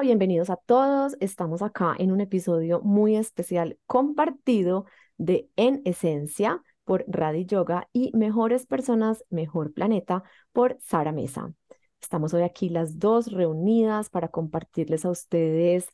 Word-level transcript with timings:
Bienvenidos 0.00 0.48
a 0.48 0.56
todos. 0.56 1.14
Estamos 1.20 1.60
acá 1.60 1.94
en 1.98 2.10
un 2.10 2.22
episodio 2.22 2.80
muy 2.80 3.16
especial 3.16 3.78
compartido 3.84 4.86
de 5.18 5.50
En 5.56 5.82
Esencia 5.84 6.62
por 6.84 7.04
Radi 7.06 7.44
Yoga 7.44 7.86
y 7.92 8.10
Mejores 8.16 8.64
Personas, 8.64 9.22
Mejor 9.28 9.74
Planeta 9.74 10.22
por 10.52 10.78
Sara 10.80 11.12
Mesa. 11.12 11.52
Estamos 12.00 12.32
hoy 12.32 12.42
aquí 12.42 12.70
las 12.70 12.98
dos 12.98 13.30
reunidas 13.30 14.08
para 14.08 14.28
compartirles 14.28 15.04
a 15.04 15.10
ustedes 15.10 15.86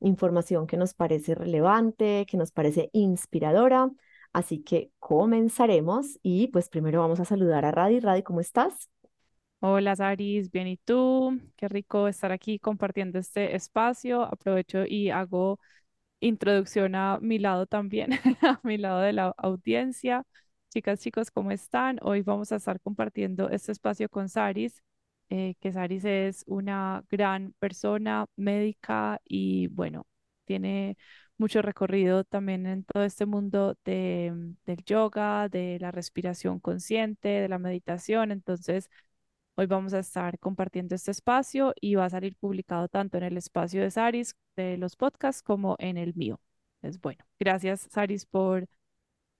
información 0.00 0.66
que 0.66 0.78
nos 0.78 0.94
parece 0.94 1.34
relevante, 1.34 2.24
que 2.26 2.38
nos 2.38 2.52
parece 2.52 2.88
inspiradora. 2.94 3.90
Así 4.32 4.62
que 4.62 4.92
comenzaremos 4.98 6.18
y 6.22 6.48
pues 6.48 6.70
primero 6.70 7.00
vamos 7.00 7.20
a 7.20 7.26
saludar 7.26 7.66
a 7.66 7.70
Radi. 7.70 8.00
Radi, 8.00 8.22
¿cómo 8.22 8.40
estás? 8.40 8.91
Hola, 9.64 9.94
Saris, 9.94 10.50
bien, 10.50 10.66
¿y 10.66 10.76
tú? 10.76 11.40
Qué 11.56 11.68
rico 11.68 12.08
estar 12.08 12.32
aquí 12.32 12.58
compartiendo 12.58 13.18
este 13.20 13.54
espacio. 13.54 14.22
Aprovecho 14.22 14.84
y 14.86 15.10
hago 15.10 15.60
introducción 16.20 16.94
a 16.96 17.18
mi 17.20 17.38
lado 17.38 17.66
también, 17.66 18.12
a 18.42 18.60
mi 18.64 18.78
lado 18.78 19.00
de 19.00 19.12
la 19.14 19.34
audiencia. 19.38 20.24
Chicas, 20.70 21.00
chicos, 21.00 21.30
¿cómo 21.30 21.50
están? 21.52 21.98
Hoy 22.02 22.22
vamos 22.22 22.52
a 22.52 22.56
estar 22.56 22.80
compartiendo 22.80 23.50
este 23.50 23.72
espacio 23.72 24.08
con 24.08 24.28
Saris, 24.28 24.82
eh, 25.30 25.54
que 25.60 25.72
Saris 25.72 26.04
es 26.04 26.44
una 26.46 27.04
gran 27.10 27.54
persona 27.58 28.26
médica 28.36 29.20
y 29.24 29.68
bueno, 29.68 30.06
tiene 30.44 30.96
mucho 31.38 31.62
recorrido 31.62 32.24
también 32.24 32.66
en 32.66 32.84
todo 32.84 33.04
este 33.04 33.26
mundo 33.26 33.76
de, 33.84 34.54
del 34.66 34.84
yoga, 34.84 35.48
de 35.48 35.78
la 35.80 35.90
respiración 35.90 36.60
consciente, 36.60 37.28
de 37.28 37.48
la 37.48 37.58
meditación. 37.58 38.32
Entonces, 38.32 38.88
Hoy 39.54 39.66
vamos 39.66 39.92
a 39.94 39.98
estar 39.98 40.38
compartiendo 40.38 40.94
este 40.94 41.10
espacio 41.10 41.74
y 41.80 41.94
va 41.94 42.06
a 42.06 42.10
salir 42.10 42.36
publicado 42.36 42.88
tanto 42.88 43.18
en 43.18 43.24
el 43.24 43.36
espacio 43.36 43.82
de 43.82 43.90
Saris 43.90 44.34
de 44.56 44.78
los 44.78 44.96
podcasts 44.96 45.42
como 45.42 45.76
en 45.78 45.96
el 45.98 46.14
mío. 46.14 46.40
Es 46.82 47.00
bueno. 47.00 47.24
Gracias, 47.38 47.82
Saris, 47.90 48.24
por, 48.26 48.66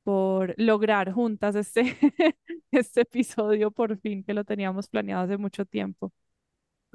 por 0.05 0.55
lograr 0.59 1.13
juntas 1.13 1.57
este, 1.57 1.97
este 2.73 3.03
episodio 3.03 3.71
por 3.71 3.99
fin, 4.01 4.25
que 4.25 4.35
lo 4.35 4.45
teníamos 4.45 4.89
planeado 4.89 5.25
hace 5.25 5.39
mucho 5.39 5.65
tiempo. 5.67 6.13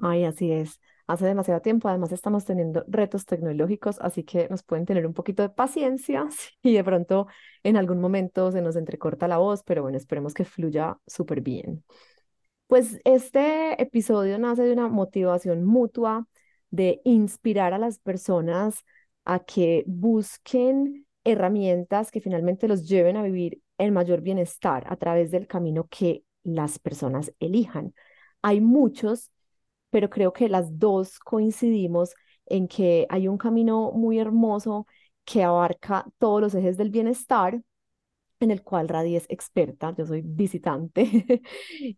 Ay, 0.01 0.25
así 0.25 0.51
es. 0.51 0.79
Hace 1.07 1.25
demasiado 1.25 1.61
tiempo, 1.61 1.87
además 1.89 2.11
estamos 2.11 2.45
teniendo 2.45 2.83
retos 2.87 3.25
tecnológicos, 3.25 3.97
así 4.01 4.23
que 4.23 4.47
nos 4.49 4.61
pueden 4.63 4.85
tener 4.85 5.07
un 5.07 5.13
poquito 5.13 5.41
de 5.41 5.49
paciencia 5.49 6.27
y 6.61 6.73
de 6.73 6.83
pronto 6.83 7.27
en 7.63 7.77
algún 7.77 7.99
momento 7.99 8.51
se 8.51 8.61
nos 8.61 8.75
entrecorta 8.75 9.27
la 9.27 9.37
voz, 9.37 9.63
pero 9.63 9.81
bueno, 9.81 9.97
esperemos 9.97 10.33
que 10.33 10.45
fluya 10.45 10.97
súper 11.07 11.41
bien. 11.41 11.83
Pues 12.67 12.99
este 13.05 13.81
episodio 13.81 14.37
nace 14.39 14.63
de 14.63 14.73
una 14.73 14.89
motivación 14.89 15.63
mutua 15.63 16.27
de 16.69 17.01
inspirar 17.05 17.73
a 17.73 17.77
las 17.77 17.99
personas 17.99 18.83
a 19.23 19.39
que 19.39 19.83
busquen 19.87 21.05
herramientas 21.23 22.11
que 22.11 22.19
finalmente 22.21 22.67
los 22.67 22.87
lleven 22.87 23.15
a 23.17 23.23
vivir 23.23 23.61
el 23.77 23.91
mayor 23.93 24.21
bienestar 24.21 24.85
a 24.89 24.97
través 24.97 25.31
del 25.31 25.47
camino 25.47 25.87
que 25.89 26.23
las 26.43 26.77
personas 26.79 27.33
elijan. 27.39 27.93
Hay 28.41 28.59
muchos, 28.61 29.31
pero 29.89 30.09
creo 30.09 30.33
que 30.33 30.49
las 30.49 30.77
dos 30.79 31.19
coincidimos 31.19 32.15
en 32.45 32.67
que 32.67 33.07
hay 33.09 33.27
un 33.29 33.37
camino 33.37 33.91
muy 33.93 34.19
hermoso 34.19 34.87
que 35.25 35.43
abarca 35.43 36.05
todos 36.17 36.41
los 36.41 36.55
ejes 36.55 36.77
del 36.77 36.89
bienestar 36.89 37.61
en 38.39 38.51
el 38.51 38.63
cual 38.63 38.87
Radi 38.87 39.15
es 39.15 39.25
experta, 39.29 39.93
yo 39.97 40.05
soy 40.05 40.21
visitante, 40.23 41.03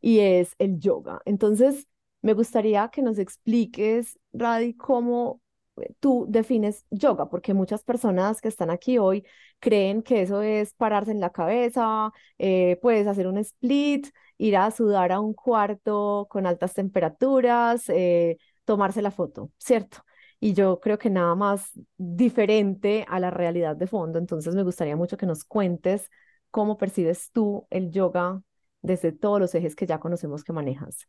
y 0.01 0.19
es 0.19 0.55
el 0.59 0.79
yoga. 0.79 1.21
Entonces, 1.25 1.87
me 2.21 2.33
gustaría 2.33 2.89
que 2.89 3.01
nos 3.01 3.17
expliques, 3.19 4.19
Radi, 4.33 4.73
cómo 4.75 5.41
eh, 5.77 5.93
tú 5.99 6.25
defines 6.29 6.85
yoga, 6.89 7.29
porque 7.29 7.53
muchas 7.53 7.83
personas 7.83 8.41
que 8.41 8.47
están 8.49 8.69
aquí 8.69 8.97
hoy 8.97 9.25
creen 9.59 10.01
que 10.03 10.21
eso 10.21 10.41
es 10.41 10.73
pararse 10.73 11.11
en 11.11 11.19
la 11.19 11.31
cabeza, 11.31 12.11
eh, 12.37 12.77
puedes 12.81 13.07
hacer 13.07 13.27
un 13.27 13.37
split, 13.37 14.07
ir 14.37 14.57
a 14.57 14.71
sudar 14.71 15.11
a 15.11 15.19
un 15.19 15.33
cuarto 15.33 16.27
con 16.29 16.45
altas 16.45 16.73
temperaturas, 16.73 17.89
eh, 17.89 18.37
tomarse 18.65 19.01
la 19.01 19.11
foto, 19.11 19.51
¿cierto? 19.57 19.99
y 20.39 20.53
yo 20.53 20.79
creo 20.79 20.97
que 20.97 21.09
nada 21.09 21.35
más 21.35 21.71
diferente 21.97 23.05
a 23.07 23.19
la 23.19 23.29
realidad 23.31 23.75
de 23.75 23.87
fondo. 23.87 24.19
Entonces 24.19 24.55
me 24.55 24.63
gustaría 24.63 24.95
mucho 24.95 25.17
que 25.17 25.25
nos 25.25 25.43
cuentes 25.43 26.09
¿Cómo 26.51 26.77
percibes 26.77 27.31
tú 27.31 27.67
el 27.69 27.91
yoga 27.91 28.41
desde 28.81 29.11
todos 29.11 29.39
los 29.39 29.55
ejes 29.55 29.75
que 29.75 29.85
ya 29.87 29.99
conocemos 29.99 30.43
que 30.43 30.53
manejas? 30.53 31.07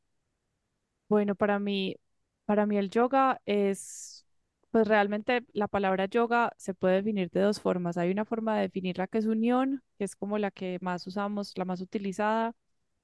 Bueno, 1.09 1.35
para 1.35 1.59
mí, 1.59 1.97
para 2.45 2.67
mí 2.67 2.77
el 2.79 2.89
yoga 2.91 3.41
es, 3.45 4.25
pues 4.71 4.87
realmente 4.87 5.45
la 5.53 5.67
palabra 5.69 6.07
yoga 6.07 6.53
se 6.57 6.73
puede 6.75 6.97
definir 6.97 7.31
de 7.31 7.41
dos 7.41 7.61
formas. 7.61 7.97
Hay 7.97 8.11
una 8.11 8.25
forma 8.25 8.57
de 8.57 8.63
definirla 8.63 9.07
que 9.09 9.19
es 9.19 9.27
unión, 9.27 9.83
que 9.99 10.05
es 10.05 10.15
como 10.17 10.39
la 10.39 10.51
que 10.53 10.79
más 10.81 11.07
usamos, 11.07 11.53
la 11.59 11.65
más 11.65 11.81
utilizada, 11.81 12.55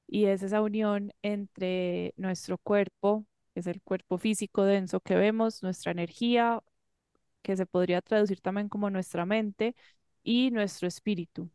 y 0.08 0.26
es 0.26 0.42
esa 0.42 0.62
unión 0.62 1.12
entre 1.22 2.14
nuestro 2.16 2.58
cuerpo, 2.58 3.26
que 3.54 3.60
es 3.60 3.66
el 3.68 3.82
cuerpo 3.82 4.18
físico 4.18 4.64
denso 4.64 5.00
que 5.00 5.16
vemos, 5.16 5.62
nuestra 5.62 5.92
energía, 5.92 6.62
que 7.42 7.56
se 7.56 7.66
podría 7.66 8.03
traducir 8.03 8.41
también 8.41 8.68
como 8.68 8.91
nuestra 8.91 9.26
mente, 9.26 9.74
y 10.24 10.50
nuestro 10.53 10.88
espíritu 10.88 11.50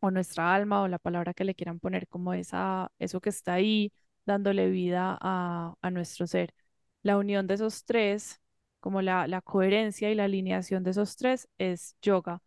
o 0.00 0.10
nuestra 0.10 0.54
alma 0.54 0.82
o 0.82 0.88
la 0.88 0.98
palabra 0.98 1.34
que 1.34 1.44
le 1.44 1.54
quieran 1.54 1.80
poner 1.80 2.08
como 2.08 2.32
esa, 2.34 2.90
eso 2.98 3.20
que 3.20 3.30
está 3.30 3.54
ahí 3.54 3.92
dándole 4.26 4.68
vida 4.70 5.16
a, 5.20 5.74
a 5.80 5.90
nuestro 5.90 6.26
ser. 6.26 6.54
La 7.02 7.18
unión 7.18 7.46
de 7.46 7.54
esos 7.54 7.84
tres, 7.84 8.40
como 8.80 9.02
la, 9.02 9.26
la 9.26 9.40
coherencia 9.42 10.10
y 10.10 10.14
la 10.14 10.24
alineación 10.24 10.84
de 10.84 10.90
esos 10.92 11.16
tres 11.16 11.48
es 11.58 11.96
yoga. 12.02 12.42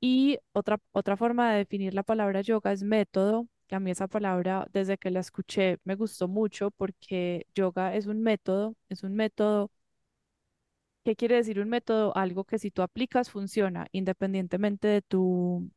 Y 0.00 0.38
otra, 0.52 0.78
otra 0.92 1.16
forma 1.16 1.52
de 1.52 1.58
definir 1.58 1.94
la 1.94 2.02
palabra 2.02 2.40
yoga 2.42 2.72
es 2.72 2.82
método, 2.82 3.48
que 3.68 3.74
a 3.76 3.80
mí 3.80 3.90
esa 3.90 4.08
palabra 4.08 4.66
desde 4.72 4.98
que 4.98 5.10
la 5.10 5.20
escuché 5.20 5.78
me 5.84 5.94
gustó 5.96 6.28
mucho 6.28 6.70
porque 6.72 7.46
yoga 7.54 7.94
es 7.94 8.06
un 8.06 8.22
método, 8.22 8.74
es 8.88 9.02
un 9.04 9.14
método 9.14 9.70
¿Qué 11.04 11.16
quiere 11.16 11.36
decir 11.36 11.60
un 11.60 11.68
método? 11.68 12.14
Algo 12.16 12.44
que 12.44 12.58
si 12.58 12.70
tú 12.70 12.82
aplicas 12.82 13.30
funciona 13.30 13.86
independientemente 13.92 14.86
de 14.88 15.02
tu, 15.02 15.70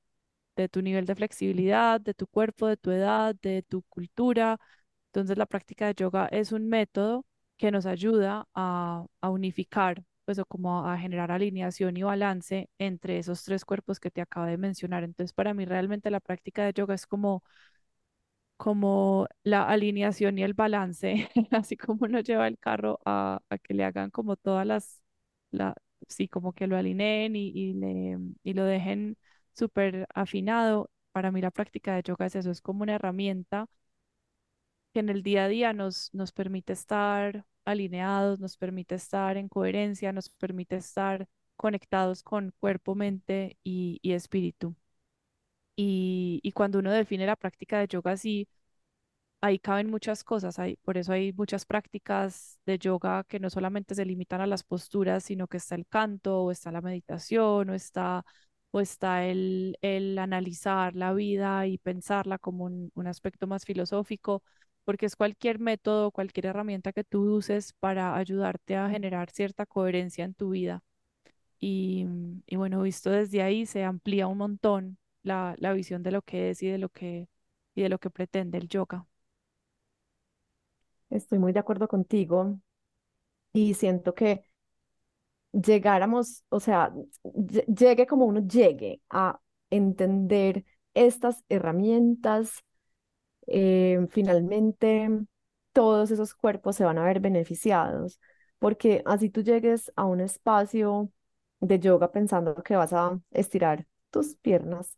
de 0.55 0.69
tu 0.69 0.81
nivel 0.81 1.05
de 1.05 1.15
flexibilidad, 1.15 1.99
de 2.01 2.13
tu 2.13 2.27
cuerpo, 2.27 2.67
de 2.67 2.77
tu 2.77 2.91
edad, 2.91 3.35
de 3.41 3.63
tu 3.63 3.83
cultura. 3.83 4.59
Entonces 5.07 5.37
la 5.37 5.45
práctica 5.45 5.87
de 5.87 5.93
yoga 5.95 6.27
es 6.27 6.51
un 6.51 6.67
método 6.69 7.25
que 7.57 7.71
nos 7.71 7.85
ayuda 7.85 8.47
a, 8.55 9.05
unificar, 9.21 10.03
pues 10.25 10.39
o 10.39 10.45
como 10.45 10.87
a 10.87 10.97
generar 10.97 11.31
alineación 11.31 11.97
y 11.97 12.03
balance 12.03 12.69
entre 12.79 13.17
esos 13.19 13.43
tres 13.43 13.65
cuerpos 13.65 13.99
que 13.99 14.11
te 14.11 14.21
acabo 14.21 14.45
de 14.47 14.57
mencionar. 14.57 15.03
Entonces 15.03 15.33
para 15.33 15.53
mí 15.53 15.65
realmente 15.65 16.09
la 16.11 16.19
práctica 16.19 16.65
de 16.65 16.73
yoga 16.73 16.95
es 16.95 17.05
como 17.07 17.43
como 18.57 19.27
la 19.43 19.63
alineación 19.67 20.37
y 20.39 20.43
el 20.43 20.53
balance, 20.53 21.29
así 21.51 21.75
como 21.77 22.05
uno 22.05 22.19
lleva 22.21 22.47
el 22.47 22.57
carro 22.59 22.99
a, 23.05 23.41
a 23.49 23.57
que 23.57 23.73
le 23.73 23.83
hagan 23.83 24.09
como 24.11 24.35
todas 24.37 24.65
las, 24.65 25.01
la, 25.51 25.75
sí, 26.07 26.27
como 26.27 26.53
que 26.53 26.67
lo 26.67 26.77
alineen 26.77 27.35
y, 27.35 27.49
y, 27.49 27.73
le, 27.73 28.17
y 28.43 28.53
lo 28.53 28.63
dejen 28.65 29.17
súper 29.53 30.07
afinado. 30.13 30.89
Para 31.11 31.31
mí 31.31 31.41
la 31.41 31.51
práctica 31.51 31.95
de 31.95 32.03
yoga 32.03 32.25
es 32.27 32.35
eso, 32.35 32.51
es 32.51 32.61
como 32.61 32.83
una 32.83 32.95
herramienta 32.95 33.67
que 34.93 34.99
en 34.99 35.09
el 35.09 35.23
día 35.23 35.45
a 35.45 35.47
día 35.47 35.73
nos, 35.73 36.09
nos 36.13 36.31
permite 36.31 36.73
estar 36.73 37.45
alineados, 37.65 38.39
nos 38.39 38.57
permite 38.57 38.95
estar 38.95 39.37
en 39.37 39.49
coherencia, 39.49 40.11
nos 40.13 40.29
permite 40.29 40.75
estar 40.77 41.27
conectados 41.55 42.23
con 42.23 42.53
cuerpo, 42.59 42.95
mente 42.95 43.57
y, 43.63 43.99
y 44.01 44.13
espíritu. 44.13 44.75
Y, 45.75 46.39
y 46.43 46.51
cuando 46.51 46.79
uno 46.79 46.91
define 46.91 47.25
la 47.25 47.35
práctica 47.35 47.79
de 47.79 47.87
yoga 47.87 48.11
así, 48.11 48.47
ahí 49.41 49.59
caben 49.59 49.89
muchas 49.91 50.23
cosas, 50.23 50.59
hay, 50.59 50.77
por 50.77 50.97
eso 50.97 51.13
hay 51.13 51.33
muchas 51.33 51.65
prácticas 51.65 52.59
de 52.65 52.79
yoga 52.79 53.23
que 53.25 53.39
no 53.39 53.49
solamente 53.49 53.95
se 53.95 54.05
limitan 54.05 54.41
a 54.41 54.47
las 54.47 54.63
posturas, 54.63 55.23
sino 55.25 55.47
que 55.47 55.57
está 55.57 55.75
el 55.75 55.87
canto, 55.87 56.43
o 56.43 56.51
está 56.51 56.71
la 56.71 56.81
meditación, 56.81 57.69
o 57.69 57.73
está 57.75 58.25
o 58.73 58.81
está 58.81 59.25
el, 59.27 59.77
el 59.83 60.19
analizar 60.19 60.95
la 60.97 61.13
vida 61.13 61.67
y 61.67 61.79
pensarla 61.79 62.39
como 62.39 62.65
un, 62.65 62.91
un 62.95 63.07
aspecto 63.07 63.47
más 63.47 63.65
filosófico, 63.65 64.43
porque 64.85 65.07
es 65.07 65.15
cualquier 65.17 65.59
método, 65.59 66.11
cualquier 66.11 66.47
herramienta 66.47 66.93
que 66.93 67.05
tú 67.05 67.35
uses 67.35 67.73
para 67.75 68.17
ayudarte 68.17 68.77
a 68.77 68.89
generar 68.91 69.31
cierta 69.31 69.65
coherencia 69.67 70.25
en 70.25 70.35
tu 70.35 70.51
vida. 70.51 70.83
Y, 71.59 72.05
y 72.47 72.55
bueno, 72.57 72.81
visto 72.81 73.09
desde 73.11 73.41
ahí 73.41 73.65
se 73.65 73.83
amplía 73.85 74.27
un 74.27 74.37
montón 74.39 74.97
la, 75.23 75.55
la 75.59 75.73
visión 75.73 76.03
de 76.03 76.11
lo 76.11 76.21
que 76.21 76.49
es 76.51 76.61
y 76.63 76.67
de 76.69 76.77
lo 76.77 76.89
que, 76.89 77.29
y 77.75 77.83
de 77.83 77.89
lo 77.89 77.99
que 77.99 78.09
pretende 78.09 78.57
el 78.57 78.67
yoga. 78.69 79.07
Estoy 81.09 81.39
muy 81.39 81.53
de 81.53 81.59
acuerdo 81.59 81.87
contigo 81.87 82.59
y 83.53 83.75
siento 83.75 84.15
que 84.15 84.45
llegáramos, 85.53 86.43
o 86.49 86.59
sea, 86.59 86.93
llegue 87.67 88.07
como 88.07 88.25
uno 88.25 88.41
llegue 88.47 89.01
a 89.09 89.39
entender 89.69 90.65
estas 90.93 91.43
herramientas, 91.49 92.63
eh, 93.47 94.07
finalmente 94.11 95.09
todos 95.73 96.11
esos 96.11 96.33
cuerpos 96.35 96.75
se 96.75 96.85
van 96.85 96.97
a 96.97 97.03
ver 97.05 97.19
beneficiados, 97.19 98.19
porque 98.59 99.01
así 99.05 99.29
tú 99.29 99.41
llegues 99.41 99.91
a 99.95 100.05
un 100.05 100.21
espacio 100.21 101.11
de 101.59 101.79
yoga 101.79 102.11
pensando 102.11 102.55
que 102.63 102.75
vas 102.75 102.93
a 102.93 103.19
estirar 103.31 103.87
tus 104.11 104.35
piernas, 104.37 104.97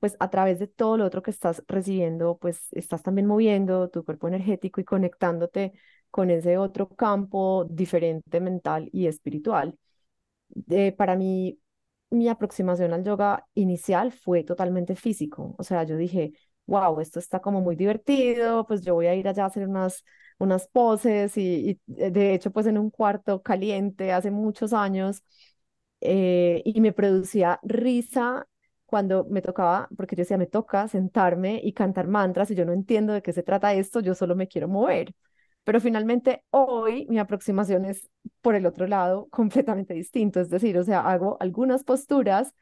pues 0.00 0.16
a 0.20 0.30
través 0.30 0.58
de 0.58 0.66
todo 0.68 0.96
lo 0.96 1.04
otro 1.06 1.22
que 1.22 1.30
estás 1.32 1.64
recibiendo, 1.68 2.38
pues 2.38 2.68
estás 2.72 3.02
también 3.02 3.26
moviendo 3.26 3.88
tu 3.90 4.04
cuerpo 4.04 4.28
energético 4.28 4.80
y 4.80 4.84
conectándote 4.84 5.72
con 6.10 6.30
ese 6.30 6.58
otro 6.58 6.88
campo 6.88 7.66
diferente 7.70 8.40
mental 8.40 8.88
y 8.92 9.06
espiritual. 9.06 9.78
Eh, 10.70 10.92
para 10.92 11.16
mí, 11.16 11.58
mi 12.10 12.28
aproximación 12.28 12.92
al 12.92 13.04
yoga 13.04 13.46
inicial 13.54 14.12
fue 14.12 14.42
totalmente 14.44 14.96
físico, 14.96 15.54
o 15.58 15.62
sea, 15.62 15.84
yo 15.84 15.96
dije, 15.96 16.32
wow, 16.66 17.00
esto 17.00 17.18
está 17.18 17.40
como 17.40 17.60
muy 17.60 17.76
divertido, 17.76 18.66
pues 18.66 18.82
yo 18.82 18.94
voy 18.94 19.06
a 19.06 19.14
ir 19.14 19.28
allá 19.28 19.44
a 19.44 19.46
hacer 19.46 19.68
unas, 19.68 20.04
unas 20.38 20.66
poses 20.68 21.36
y, 21.36 21.70
y 21.70 22.02
eh, 22.02 22.10
de 22.10 22.34
hecho, 22.34 22.50
pues 22.50 22.66
en 22.66 22.78
un 22.78 22.90
cuarto 22.90 23.42
caliente 23.42 24.12
hace 24.12 24.30
muchos 24.30 24.72
años 24.72 25.22
eh, 26.00 26.62
y 26.64 26.80
me 26.80 26.92
producía 26.92 27.60
risa 27.62 28.46
cuando 28.86 29.24
me 29.26 29.42
tocaba, 29.42 29.88
porque 29.96 30.16
yo 30.16 30.22
decía, 30.22 30.38
me 30.38 30.46
toca 30.46 30.88
sentarme 30.88 31.60
y 31.62 31.72
cantar 31.74 32.08
mantras 32.08 32.50
y 32.50 32.54
yo 32.54 32.64
no 32.64 32.72
entiendo 32.72 33.12
de 33.12 33.22
qué 33.22 33.32
se 33.32 33.42
trata 33.42 33.74
esto, 33.74 34.00
yo 34.00 34.14
solo 34.14 34.34
me 34.36 34.48
quiero 34.48 34.68
mover. 34.68 35.14
Pero 35.68 35.80
finalmente 35.82 36.44
hoy 36.50 37.06
mi 37.10 37.18
aproximación 37.18 37.84
es 37.84 38.08
por 38.40 38.54
el 38.54 38.64
otro 38.64 38.86
lado 38.86 39.28
completamente 39.30 39.92
distinto, 39.94 40.40
es 40.40 40.48
decir, 40.50 40.78
o 40.78 40.84
sea, 40.84 41.00
hago 41.02 41.36
algunas 41.40 41.84
posturas, 41.84 42.54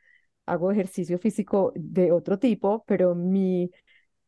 hago 0.47 0.73
ejercicio 0.73 1.19
físico 1.19 1.73
de 1.76 2.11
otro 2.12 2.38
tipo, 2.41 2.85
pero 2.87 3.14
mi 3.14 3.70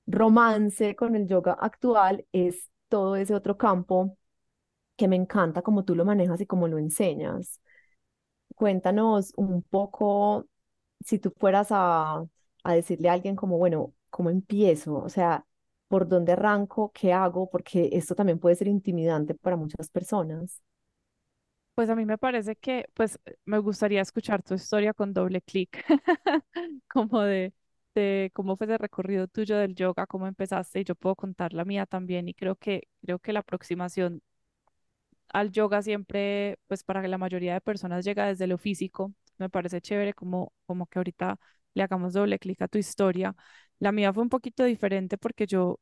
romance 0.07 0.97
con 0.97 1.17
el 1.17 1.27
yoga 1.29 1.55
actual 1.55 2.27
es 2.33 2.71
todo 2.89 3.17
ese 3.17 3.35
otro 3.35 3.57
campo 3.59 4.17
que 4.97 5.09
me 5.09 5.17
encanta 5.17 5.63
como 5.63 5.85
tú 5.85 5.95
lo 5.97 6.05
manejas 6.07 6.41
y 6.43 6.47
como 6.47 6.69
lo 6.69 6.79
enseñas. 6.79 7.61
Cuéntanos 8.57 9.33
un 9.37 9.63
poco, 9.63 10.47
si 11.05 11.19
tú 11.21 11.33
fueras 11.39 11.69
a, 11.73 12.25
a 12.65 12.75
decirle 12.75 13.09
a 13.09 13.15
alguien 13.15 13.37
como, 13.37 13.59
bueno, 13.59 13.95
¿cómo 14.11 14.31
empiezo? 14.31 14.97
O 14.97 15.09
sea, 15.11 15.47
¿por 15.89 16.09
dónde 16.09 16.33
arranco? 16.33 16.93
¿Qué 16.95 17.13
hago? 17.13 17.49
Porque 17.51 17.91
esto 17.93 18.15
también 18.15 18.39
puede 18.39 18.57
ser 18.57 18.69
intimidante 18.69 19.35
para 19.35 19.57
muchas 19.57 19.89
personas. 19.91 20.63
Pues 21.75 21.89
a 21.91 21.95
mí 21.97 22.05
me 22.05 22.19
parece 22.19 22.57
que, 22.57 22.87
pues 22.95 23.19
me 23.45 23.59
gustaría 23.59 24.01
escuchar 24.03 24.43
tu 24.43 24.55
historia 24.55 24.93
con 24.95 25.13
doble 25.13 25.41
clic, 25.43 25.85
como 26.89 27.21
de, 27.23 27.55
de 27.95 28.31
cómo 28.35 28.57
fue 28.57 28.67
ese 28.67 28.79
recorrido 28.79 29.29
tuyo 29.29 29.57
del 29.57 29.75
yoga, 29.77 30.07
cómo 30.09 30.27
empezaste 30.27 30.81
y 30.81 30.85
yo 30.85 30.97
puedo 30.97 31.15
contar 31.15 31.53
la 31.53 31.65
mía 31.65 31.87
también 31.87 32.29
y 32.29 32.35
creo 32.35 32.57
que, 32.57 32.89
creo 33.03 33.19
que 33.21 33.33
la 33.33 33.41
aproximación 33.41 34.23
al 35.33 35.51
yoga 35.53 35.83
siempre, 35.83 36.59
pues 36.67 36.83
para 36.85 37.07
la 37.07 37.19
mayoría 37.19 37.55
de 37.55 37.61
personas 37.61 38.05
llega 38.05 38.27
desde 38.27 38.47
lo 38.47 38.59
físico. 38.59 39.13
Me 39.39 39.49
parece 39.51 39.81
chévere 39.81 40.15
como, 40.15 40.53
como 40.67 40.87
que 40.87 40.99
ahorita 40.99 41.39
le 41.75 41.83
hagamos 41.83 42.13
doble 42.15 42.39
clic 42.39 42.61
a 42.63 42.69
tu 42.69 42.79
historia. 42.79 43.35
La 43.79 43.93
mía 43.93 44.13
fue 44.13 44.23
un 44.23 44.29
poquito 44.29 44.65
diferente 44.65 45.19
porque 45.19 45.47
yo 45.47 45.81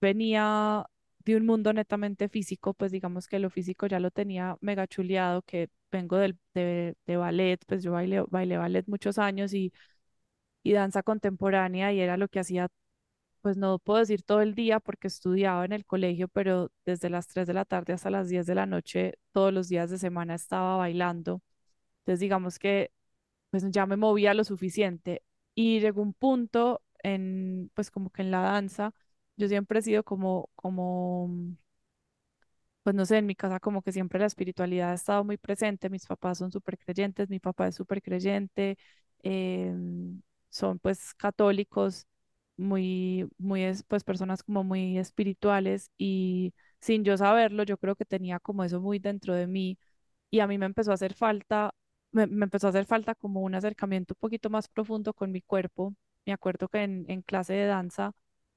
venía 0.00 0.86
de 1.20 1.36
un 1.36 1.46
mundo 1.46 1.72
netamente 1.72 2.28
físico, 2.28 2.74
pues 2.74 2.92
digamos 2.92 3.28
que 3.28 3.38
lo 3.38 3.50
físico 3.50 3.86
ya 3.86 4.00
lo 4.00 4.10
tenía 4.10 4.56
mega 4.60 4.86
chuleado, 4.86 5.42
que 5.42 5.68
vengo 5.92 6.16
del, 6.18 6.38
de, 6.54 6.96
ballet, 7.16 7.58
pues 7.66 7.82
yo 7.82 7.92
bailé, 7.92 8.22
bailé 8.28 8.56
ballet 8.58 8.84
muchos 8.88 9.18
años 9.18 9.52
y, 9.54 9.72
y 10.62 10.72
danza 10.72 11.02
contemporánea 11.02 11.92
y 11.92 12.00
era 12.00 12.16
lo 12.16 12.28
que 12.28 12.40
hacía 12.40 12.68
pues 13.42 13.56
no 13.56 13.78
puedo 13.78 14.00
decir 14.00 14.22
todo 14.22 14.42
el 14.42 14.54
día 14.54 14.80
porque 14.80 15.08
estudiaba 15.08 15.64
en 15.64 15.72
el 15.72 15.86
colegio, 15.86 16.28
pero 16.28 16.70
desde 16.86 17.10
las 17.10 17.26
3 17.28 17.46
de 17.46 17.54
la 17.54 17.64
tarde 17.64 17.92
hasta 17.94 18.10
las 18.10 18.28
10 18.28 18.46
de 18.46 18.54
la 18.54 18.66
noche, 18.66 19.14
todos 19.32 19.52
los 19.52 19.68
días 19.68 19.90
de 19.90 19.98
semana 19.98 20.34
estaba 20.34 20.76
bailando. 20.76 21.42
Entonces, 22.00 22.20
digamos 22.20 22.58
que 22.58 22.92
pues 23.50 23.64
ya 23.70 23.86
me 23.86 23.96
movía 23.96 24.34
lo 24.34 24.44
suficiente. 24.44 25.22
Y 25.54 25.80
llegó 25.80 26.02
un 26.02 26.14
punto 26.14 26.82
en, 27.02 27.70
pues 27.74 27.90
como 27.90 28.10
que 28.10 28.22
en 28.22 28.30
la 28.30 28.40
danza, 28.40 28.92
yo 29.36 29.48
siempre 29.48 29.78
he 29.80 29.82
sido 29.82 30.04
como, 30.04 30.50
como, 30.56 31.30
pues 32.82 32.96
no 32.96 33.04
sé, 33.06 33.18
en 33.18 33.26
mi 33.26 33.34
casa 33.34 33.60
como 33.60 33.82
que 33.82 33.92
siempre 33.92 34.18
la 34.18 34.26
espiritualidad 34.26 34.90
ha 34.92 34.94
estado 34.94 35.24
muy 35.24 35.36
presente. 35.36 35.90
Mis 35.90 36.06
papás 36.06 36.38
son 36.38 36.50
súper 36.52 36.78
creyentes, 36.78 37.28
mi 37.28 37.38
papá 37.40 37.68
es 37.68 37.74
súper 37.76 38.02
creyente, 38.02 38.78
em, 39.22 40.22
son 40.48 40.78
pues 40.78 41.14
católicos 41.14 42.06
muy, 42.56 43.28
muy, 43.38 43.62
es- 43.64 43.82
pues 43.84 44.04
personas 44.04 44.42
como 44.42 44.64
muy 44.64 44.98
espirituales 44.98 45.90
y 45.98 46.54
sin 46.80 47.04
yo 47.04 47.16
saberlo, 47.16 47.62
yo 47.64 47.76
creo 47.78 47.96
que 47.96 48.04
tenía 48.04 48.40
como 48.40 48.64
eso 48.64 48.80
muy 48.80 48.98
dentro 48.98 49.34
de 49.34 49.46
mí 49.46 49.78
y 50.30 50.40
a 50.40 50.46
mí 50.46 50.58
me 50.58 50.66
empezó 50.66 50.90
a 50.92 50.94
hacer 50.94 51.14
falta, 51.14 51.74
me, 52.12 52.26
me 52.26 52.44
empezó 52.44 52.66
a 52.66 52.70
hacer 52.70 52.86
falta 52.86 53.14
como 53.14 53.40
un 53.42 53.54
acercamiento 53.54 54.14
un 54.14 54.20
poquito 54.20 54.50
más 54.50 54.68
profundo 54.68 55.12
con 55.14 55.32
mi 55.32 55.42
cuerpo. 55.42 55.94
Me 56.26 56.32
acuerdo 56.32 56.68
que 56.68 56.82
en, 56.82 57.04
en 57.08 57.22
clase 57.22 57.54
de 57.54 57.66
danza, 57.66 58.12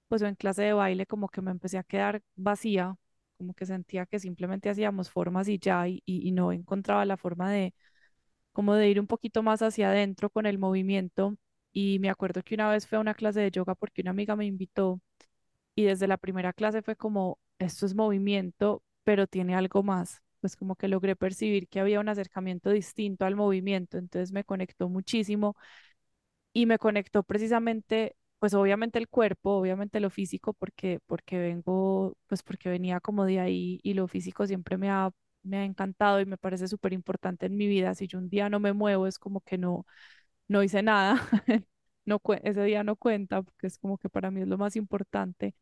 pues 0.07 0.21
en 0.21 0.35
clase 0.35 0.63
de 0.63 0.73
baile, 0.73 1.05
como 1.05 1.29
que 1.29 1.41
me 1.41 1.51
empecé 1.51 1.77
a 1.77 1.83
quedar 1.83 2.21
vacía, 2.35 2.95
como 3.37 3.53
que 3.53 3.65
sentía 3.65 4.05
que 4.05 4.19
simplemente 4.19 4.69
hacíamos 4.69 5.09
formas 5.09 5.47
y 5.47 5.59
ya, 5.59 5.87
y, 5.87 6.01
y 6.05 6.27
y 6.29 6.31
no 6.31 6.51
encontraba 6.51 7.05
la 7.05 7.17
forma 7.17 7.51
de 7.51 7.73
como 8.51 8.75
de 8.75 8.89
ir 8.89 8.99
un 8.99 9.07
poquito 9.07 9.43
más 9.43 9.61
hacia 9.61 9.89
adentro 9.89 10.29
con 10.29 10.45
el 10.45 10.57
movimiento. 10.59 11.35
Y 11.73 11.99
me 11.99 12.09
acuerdo 12.09 12.43
que 12.43 12.55
una 12.55 12.69
vez 12.69 12.87
fue 12.87 12.97
a 12.97 13.01
una 13.01 13.13
clase 13.15 13.39
de 13.41 13.51
yoga 13.51 13.75
porque 13.75 14.01
una 14.01 14.11
amiga 14.11 14.35
me 14.35 14.45
invitó 14.45 15.01
y 15.75 15.83
desde 15.85 16.07
la 16.07 16.17
primera 16.17 16.53
clase 16.53 16.81
fue 16.81 16.95
como, 16.95 17.39
esto 17.59 17.85
es 17.85 17.95
movimiento, 17.95 18.83
pero 19.03 19.27
tiene 19.27 19.55
algo 19.55 19.83
más. 19.83 20.21
Pues 20.43 20.57
como 20.57 20.75
que 20.77 20.89
logré 20.89 21.15
percibir 21.17 21.69
que 21.69 21.81
había 21.81 22.01
un 22.01 22.09
acercamiento 22.09 22.71
distinto 22.71 23.25
al 23.25 23.37
movimiento, 23.37 23.97
entonces 23.97 24.33
me 24.33 24.45
conectó 24.45 24.89
muchísimo 24.89 25.57
y 26.53 26.65
me 26.65 26.77
conectó 26.79 27.23
precisamente, 27.23 28.15
pues 28.39 28.53
obviamente 28.53 28.99
el 28.99 29.07
cuerpo, 29.09 29.51
obviamente 29.57 29.99
lo 29.99 30.09
físico, 30.09 30.53
porque, 30.53 30.99
porque 31.07 31.39
vengo, 31.39 32.17
pues 32.27 32.43
porque 32.43 32.69
venía 32.69 32.99
como 32.99 33.25
de 33.25 33.39
ahí 33.39 33.79
y 33.83 33.93
lo 33.93 34.07
físico 34.07 34.45
siempre 34.47 34.77
me 34.77 34.89
ha, 34.89 35.11
me 35.43 35.57
ha 35.57 35.65
encantado 35.65 36.19
y 36.21 36.25
me 36.25 36.37
parece 36.37 36.67
súper 36.67 36.93
importante 36.93 37.45
en 37.47 37.57
mi 37.57 37.67
vida. 37.67 37.95
Si 37.95 38.07
yo 38.07 38.19
un 38.19 38.29
día 38.29 38.49
no 38.49 38.59
me 38.59 38.73
muevo, 38.73 39.07
es 39.07 39.17
como 39.19 39.41
que 39.41 39.57
no, 39.57 39.85
no 40.47 40.63
hice 40.63 40.83
nada, 40.83 41.15
no, 42.05 42.21
ese 42.43 42.63
día 42.65 42.83
no 42.83 42.95
cuenta, 42.97 43.41
porque 43.43 43.67
es 43.67 43.77
como 43.77 43.97
que 43.97 44.09
para 44.09 44.31
mí 44.31 44.41
es 44.41 44.47
lo 44.47 44.57
más 44.57 44.75
importante. 44.75 45.55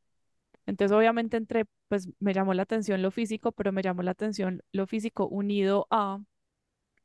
Entonces, 0.66 0.96
obviamente, 0.96 1.38
entré, 1.38 1.66
pues 1.88 2.10
me 2.20 2.34
llamó 2.34 2.54
la 2.54 2.64
atención 2.64 3.02
lo 3.02 3.12
físico, 3.12 3.52
pero 3.52 3.72
me 3.72 3.82
llamó 3.84 4.04
la 4.04 4.12
atención 4.12 4.62
lo 4.72 4.88
físico 4.88 5.28
unido 5.28 5.88
a 5.92 6.20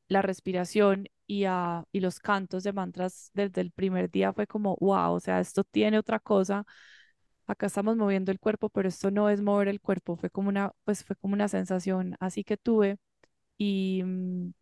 la 0.09 0.23
respiración 0.23 1.07
y, 1.27 1.45
a, 1.45 1.85
y 1.93 2.01
los 2.01 2.21
cantos 2.21 2.63
de 2.65 2.73
mantras 2.73 3.31
desde 3.35 3.61
el 3.61 3.73
primer 3.73 4.11
día 4.11 4.33
fue 4.33 4.47
como, 4.47 4.77
wow, 4.81 5.13
o 5.15 5.21
sea, 5.21 5.41
esto 5.41 5.65
tiene 5.65 5.99
otra 5.99 6.21
cosa. 6.21 6.65
Acá 7.47 7.67
estamos 7.67 7.97
moviendo 7.97 8.33
el 8.33 8.41
cuerpo, 8.41 8.69
pero 8.71 8.89
esto 8.89 9.11
no 9.11 9.31
es 9.31 9.43
mover 9.43 9.69
el 9.69 9.81
cuerpo, 9.81 10.17
fue 10.17 10.31
como 10.31 10.49
una, 10.51 10.73
pues 10.85 11.05
fue 11.05 11.17
como 11.17 11.35
una 11.35 11.49
sensación 11.49 12.17
así 12.21 12.45
que 12.45 12.57
tuve 12.57 12.99
y, 13.59 14.03
mm, 14.05 14.53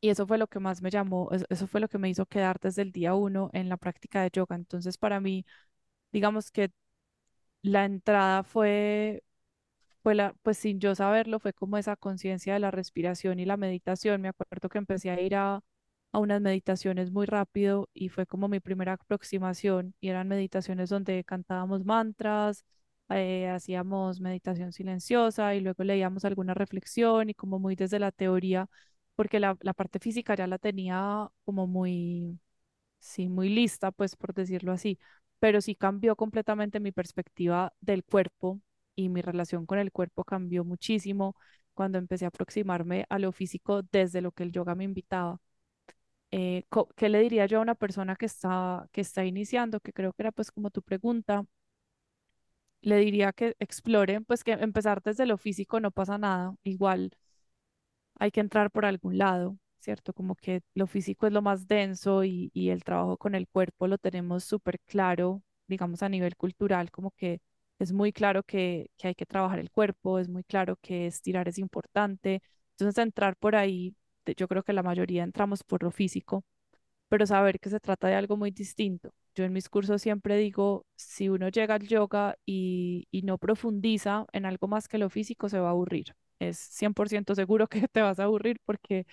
y 0.00 0.10
eso 0.10 0.26
fue 0.26 0.38
lo 0.38 0.46
que 0.48 0.60
más 0.60 0.82
me 0.82 0.90
llamó, 0.90 1.28
es- 1.32 1.44
eso 1.48 1.66
fue 1.66 1.80
lo 1.80 1.88
que 1.88 1.98
me 1.98 2.08
hizo 2.08 2.26
quedar 2.26 2.58
desde 2.60 2.82
el 2.82 2.92
día 2.92 3.14
uno 3.14 3.50
en 3.52 3.68
la 3.68 3.76
práctica 3.76 4.22
de 4.22 4.30
yoga. 4.32 4.56
Entonces, 4.56 4.98
para 4.98 5.20
mí, 5.20 5.44
digamos 6.12 6.50
que 6.52 6.72
la 7.70 7.84
entrada 7.84 8.42
fue 8.44 9.22
fue 10.02 10.14
la, 10.14 10.34
pues 10.42 10.58
sin 10.58 10.80
yo 10.80 10.94
saberlo, 10.94 11.40
fue 11.40 11.52
como 11.52 11.78
esa 11.78 11.96
conciencia 11.96 12.54
de 12.54 12.60
la 12.60 12.70
respiración 12.70 13.40
y 13.40 13.44
la 13.46 13.56
meditación. 13.56 14.20
Me 14.22 14.28
acuerdo 14.28 14.68
que 14.68 14.78
empecé 14.78 15.10
a 15.10 15.20
ir 15.20 15.34
a, 15.36 15.62
a 16.12 16.18
unas 16.18 16.40
meditaciones 16.40 17.10
muy 17.12 17.26
rápido 17.26 17.88
y 17.94 18.08
fue 18.10 18.26
como 18.26 18.48
mi 18.48 18.60
primera 18.60 18.94
aproximación 18.94 19.94
y 20.00 20.08
eran 20.08 20.28
meditaciones 20.28 20.90
donde 20.90 21.24
cantábamos 21.24 21.84
mantras, 21.84 22.64
eh, 23.10 23.48
hacíamos 23.48 24.20
meditación 24.20 24.72
silenciosa 24.72 25.54
y 25.54 25.60
luego 25.60 25.84
leíamos 25.84 26.24
alguna 26.24 26.54
reflexión 26.54 27.30
y 27.30 27.34
como 27.34 27.58
muy 27.58 27.76
desde 27.76 27.98
la 27.98 28.12
teoría, 28.12 28.68
porque 29.16 29.40
la, 29.40 29.56
la 29.60 29.74
parte 29.74 29.98
física 29.98 30.34
ya 30.36 30.46
la 30.46 30.58
tenía 30.58 31.28
como 31.44 31.66
muy 31.66 32.38
sí, 32.98 33.28
muy 33.28 33.48
lista, 33.48 33.90
pues 33.92 34.16
por 34.16 34.34
decirlo 34.34 34.72
así, 34.72 34.98
pero 35.38 35.60
sí 35.60 35.74
cambió 35.74 36.16
completamente 36.16 36.80
mi 36.80 36.92
perspectiva 36.92 37.72
del 37.80 38.04
cuerpo 38.04 38.60
y 38.94 39.08
mi 39.08 39.22
relación 39.22 39.66
con 39.66 39.78
el 39.78 39.92
cuerpo 39.92 40.24
cambió 40.24 40.64
muchísimo 40.64 41.36
cuando 41.74 41.98
empecé 41.98 42.24
a 42.24 42.28
aproximarme 42.28 43.06
a 43.10 43.18
lo 43.18 43.32
físico 43.32 43.82
desde 43.92 44.20
lo 44.22 44.32
que 44.32 44.44
el 44.44 44.52
yoga 44.52 44.74
me 44.74 44.84
invitaba. 44.84 45.40
Eh, 46.32 46.64
¿qué 46.96 47.08
le 47.08 47.20
diría 47.20 47.46
yo 47.46 47.58
a 47.58 47.62
una 47.62 47.74
persona 47.74 48.16
que 48.16 48.26
está, 48.26 48.88
que 48.92 49.00
está 49.02 49.24
iniciando, 49.24 49.80
que 49.80 49.92
creo 49.92 50.12
que 50.12 50.22
era 50.22 50.32
pues 50.32 50.50
como 50.52 50.70
tu 50.70 50.82
pregunta? 50.82 51.44
Le 52.80 52.96
diría 52.98 53.32
que 53.32 53.54
exploren, 53.58 54.24
pues 54.24 54.42
que 54.44 54.52
empezar 54.52 55.02
desde 55.02 55.26
lo 55.26 55.36
físico 55.38 55.78
no 55.80 55.90
pasa 55.90 56.16
nada, 56.18 56.54
igual 56.62 57.10
hay 58.18 58.30
que 58.30 58.40
entrar 58.40 58.70
por 58.70 58.84
algún 58.84 59.18
lado, 59.18 59.58
¿cierto? 59.86 60.12
Como 60.14 60.34
que 60.36 60.62
lo 60.74 60.86
físico 60.88 61.26
es 61.28 61.32
lo 61.32 61.42
más 61.42 61.68
denso 61.68 62.24
y, 62.24 62.50
y 62.54 62.70
el 62.70 62.84
trabajo 62.84 63.16
con 63.18 63.34
el 63.36 63.48
cuerpo 63.48 63.86
lo 63.88 63.98
tenemos 63.98 64.44
súper 64.44 64.80
claro, 64.86 65.42
digamos 65.68 66.02
a 66.02 66.08
nivel 66.10 66.36
cultural, 66.36 66.90
como 66.90 67.12
que 67.12 67.40
es 67.78 67.92
muy 67.92 68.12
claro 68.12 68.42
que, 68.44 68.90
que 68.98 69.08
hay 69.08 69.14
que 69.14 69.26
trabajar 69.26 69.58
el 69.60 69.70
cuerpo, 69.70 70.18
es 70.18 70.28
muy 70.28 70.44
claro 70.44 70.76
que 70.82 71.06
estirar 71.06 71.48
es 71.48 71.58
importante. 71.58 72.42
Entonces, 72.72 72.98
entrar 73.02 73.36
por 73.36 73.56
ahí, 73.56 73.94
yo 74.36 74.48
creo 74.48 74.62
que 74.64 74.72
la 74.74 74.82
mayoría 74.82 75.22
entramos 75.24 75.62
por 75.64 75.82
lo 75.84 75.90
físico, 75.92 76.44
pero 77.08 77.26
saber 77.26 77.60
que 77.60 77.70
se 77.70 77.80
trata 77.80 78.08
de 78.08 78.14
algo 78.14 78.36
muy 78.36 78.50
distinto. 78.50 79.12
Yo 79.34 79.44
en 79.44 79.52
mis 79.52 79.68
cursos 79.68 80.02
siempre 80.02 80.36
digo, 80.38 80.86
si 80.96 81.28
uno 81.28 81.48
llega 81.48 81.74
al 81.74 81.86
yoga 81.86 82.36
y, 82.46 83.06
y 83.10 83.22
no 83.22 83.38
profundiza 83.38 84.26
en 84.32 84.46
algo 84.46 84.66
más 84.68 84.88
que 84.88 84.98
lo 84.98 85.10
físico, 85.10 85.48
se 85.48 85.60
va 85.60 85.68
a 85.68 85.70
aburrir. 85.72 86.14
Es 86.38 86.58
100% 86.58 87.34
seguro 87.34 87.66
que 87.68 87.88
te 87.88 88.02
vas 88.02 88.18
a 88.18 88.24
aburrir 88.24 88.58
porque 88.64 89.06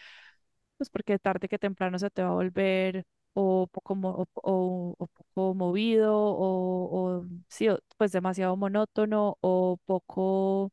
pues 0.78 0.90
porque 0.90 1.20
tarde 1.20 1.48
que 1.48 1.60
temprano 1.60 2.00
se 2.00 2.10
te 2.10 2.24
va 2.24 2.30
a 2.30 2.34
volver 2.34 3.06
o 3.34 3.68
poco, 3.68 3.96
mo- 3.96 4.28
o, 4.36 4.96
o- 4.98 5.08
poco 5.08 5.54
movido 5.56 6.16
o, 6.16 7.20
o 7.22 7.26
sí, 7.50 7.68
pues 7.98 8.12
demasiado 8.12 8.56
monótono 8.58 9.38
o 9.42 9.78
poco 9.86 10.72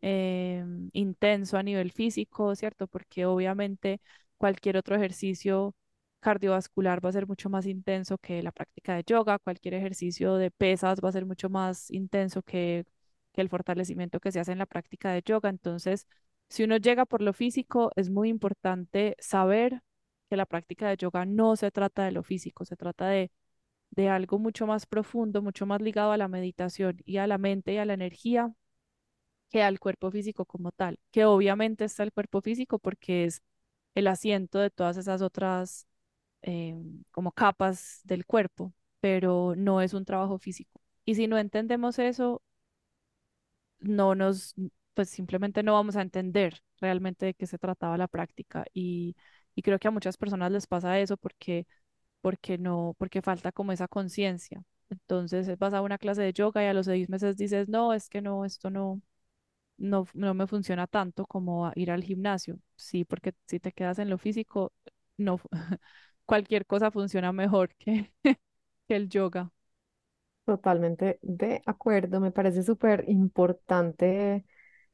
eh, 0.00 0.64
intenso 0.92 1.56
a 1.58 1.62
nivel 1.62 1.92
físico, 1.92 2.54
¿cierto? 2.56 2.86
Porque 2.88 3.24
obviamente 3.26 4.00
cualquier 4.36 4.76
otro 4.76 4.96
ejercicio 4.96 5.74
cardiovascular 6.20 7.04
va 7.04 7.08
a 7.10 7.12
ser 7.12 7.26
mucho 7.26 7.50
más 7.50 7.66
intenso 7.66 8.18
que 8.18 8.42
la 8.42 8.52
práctica 8.52 8.94
de 8.94 9.02
yoga, 9.06 9.38
cualquier 9.38 9.74
ejercicio 9.74 10.36
de 10.36 10.50
pesas 10.50 11.00
va 11.02 11.08
a 11.08 11.12
ser 11.12 11.26
mucho 11.26 11.48
más 11.50 11.90
intenso 11.90 12.42
que, 12.42 12.84
que 13.32 13.40
el 13.40 13.48
fortalecimiento 13.48 14.20
que 14.20 14.30
se 14.32 14.40
hace 14.40 14.52
en 14.52 14.58
la 14.58 14.66
práctica 14.66 15.12
de 15.12 15.22
yoga. 15.22 15.48
Entonces, 15.50 16.06
si 16.52 16.64
uno 16.64 16.76
llega 16.76 17.06
por 17.06 17.22
lo 17.22 17.32
físico, 17.32 17.92
es 17.96 18.10
muy 18.10 18.28
importante 18.28 19.16
saber 19.18 19.82
que 20.28 20.36
la 20.36 20.46
práctica 20.46 20.88
de 20.88 20.98
yoga 20.98 21.24
no 21.26 21.56
se 21.56 21.70
trata 21.70 22.04
de 22.04 22.12
lo 22.12 22.22
físico, 22.22 22.64
se 22.66 22.76
trata 22.76 23.08
de, 23.08 23.30
de 23.90 24.08
algo 24.10 24.38
mucho 24.38 24.66
más 24.66 24.86
profundo, 24.86 25.42
mucho 25.42 25.66
más 25.66 25.82
ligado 25.82 26.12
a 26.12 26.18
la 26.18 26.28
meditación 26.28 26.98
y 27.06 27.18
a 27.18 27.26
la 27.26 27.38
mente 27.38 27.74
y 27.74 27.78
a 27.78 27.86
la 27.86 27.94
energía 27.94 28.52
que 29.50 29.62
al 29.62 29.80
cuerpo 29.80 30.10
físico 30.10 30.44
como 30.46 30.72
tal, 30.72 30.98
que 31.10 31.24
obviamente 31.26 31.84
está 31.84 32.02
el 32.04 32.12
cuerpo 32.12 32.40
físico 32.42 32.78
porque 32.78 33.24
es 33.24 33.42
el 33.94 34.06
asiento 34.08 34.58
de 34.58 34.70
todas 34.70 34.96
esas 34.98 35.22
otras 35.22 35.86
eh, 36.42 36.76
como 37.12 37.32
capas 37.32 38.00
del 38.04 38.26
cuerpo, 38.26 38.74
pero 39.00 39.54
no 39.56 39.82
es 39.82 39.94
un 39.94 40.04
trabajo 40.04 40.38
físico. 40.38 40.80
Y 41.04 41.16
si 41.16 41.28
no 41.28 41.38
entendemos 41.38 41.98
eso, 41.98 42.42
no 43.80 44.14
nos, 44.14 44.54
pues 44.94 45.10
simplemente 45.10 45.62
no 45.62 45.74
vamos 45.74 45.96
a 45.96 46.02
entender 46.02 46.62
realmente 46.80 47.26
de 47.26 47.34
qué 47.34 47.46
se 47.46 47.58
trataba 47.58 47.96
la 47.98 48.08
práctica. 48.08 48.64
Y, 48.74 49.16
y 49.54 49.62
creo 49.62 49.78
que 49.78 49.88
a 49.88 49.90
muchas 49.90 50.16
personas 50.16 50.52
les 50.52 50.66
pasa 50.66 50.98
eso 51.00 51.16
porque, 51.16 51.66
porque 52.20 52.58
no, 52.58 52.94
porque 52.98 53.22
falta 53.22 53.52
como 53.52 53.72
esa 53.72 53.88
conciencia. 53.88 54.64
Entonces 54.90 55.48
eh, 55.48 55.56
vas 55.56 55.74
a 55.74 55.82
una 55.82 55.98
clase 55.98 56.22
de 56.22 56.32
yoga 56.32 56.64
y 56.64 56.68
a 56.68 56.74
los 56.74 56.86
seis 56.86 57.08
meses 57.10 57.36
dices, 57.36 57.68
no, 57.68 57.94
es 57.94 58.08
que 58.08 58.22
no, 58.22 58.44
esto 58.44 58.70
no, 58.70 59.02
no, 59.78 60.06
no 60.14 60.34
me 60.34 60.46
funciona 60.46 60.86
tanto 60.86 61.26
como 61.26 61.70
ir 61.74 61.90
al 61.90 62.04
gimnasio. 62.04 62.58
Sí, 62.76 63.04
porque 63.04 63.34
si 63.46 63.60
te 63.60 63.72
quedas 63.72 63.98
en 63.98 64.10
lo 64.10 64.18
físico, 64.18 64.72
no, 65.16 65.40
cualquier 66.26 66.66
cosa 66.66 66.90
funciona 66.90 67.32
mejor 67.32 67.74
que, 67.78 68.12
que 68.88 68.96
el 68.96 69.08
yoga. 69.08 69.52
Totalmente 70.44 71.18
de 71.22 71.62
acuerdo, 71.66 72.18
me 72.20 72.32
parece 72.32 72.62
súper 72.64 73.04
importante 73.08 74.44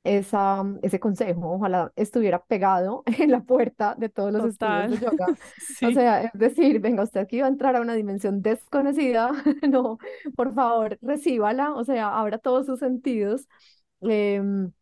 esa, 0.05 0.65
ese 0.83 1.01
consejo. 1.01 1.53
Ojalá 1.53 1.93
estuviera 1.97 2.43
pegado 2.45 3.03
en 3.19 3.31
la 3.31 3.41
puerta 3.43 3.95
de 3.99 4.09
todos 4.09 4.33
los 4.33 4.45
estudios 4.45 4.59
Total, 4.59 4.91
de 4.91 4.99
yoga. 4.99 5.27
O 5.89 5.91
sea, 5.93 6.23
es 6.25 6.33
decir, 6.35 6.81
venga, 6.81 7.03
usted 7.03 7.21
aquí 7.21 7.41
va 7.41 7.47
a 7.47 7.51
entrar 7.51 7.77
a 7.77 7.81
una 7.81 7.95
dimensión 7.95 8.43
desconocida, 8.43 9.33
no, 9.69 9.99
por 10.37 10.55
favor, 10.55 10.99
recíbala, 11.03 11.75
o 11.75 11.85
sea, 11.85 12.19
abra 12.19 12.39
todos 12.39 12.67
sus 12.67 12.79
sentidos. 12.79 13.47
Em, 14.01 14.73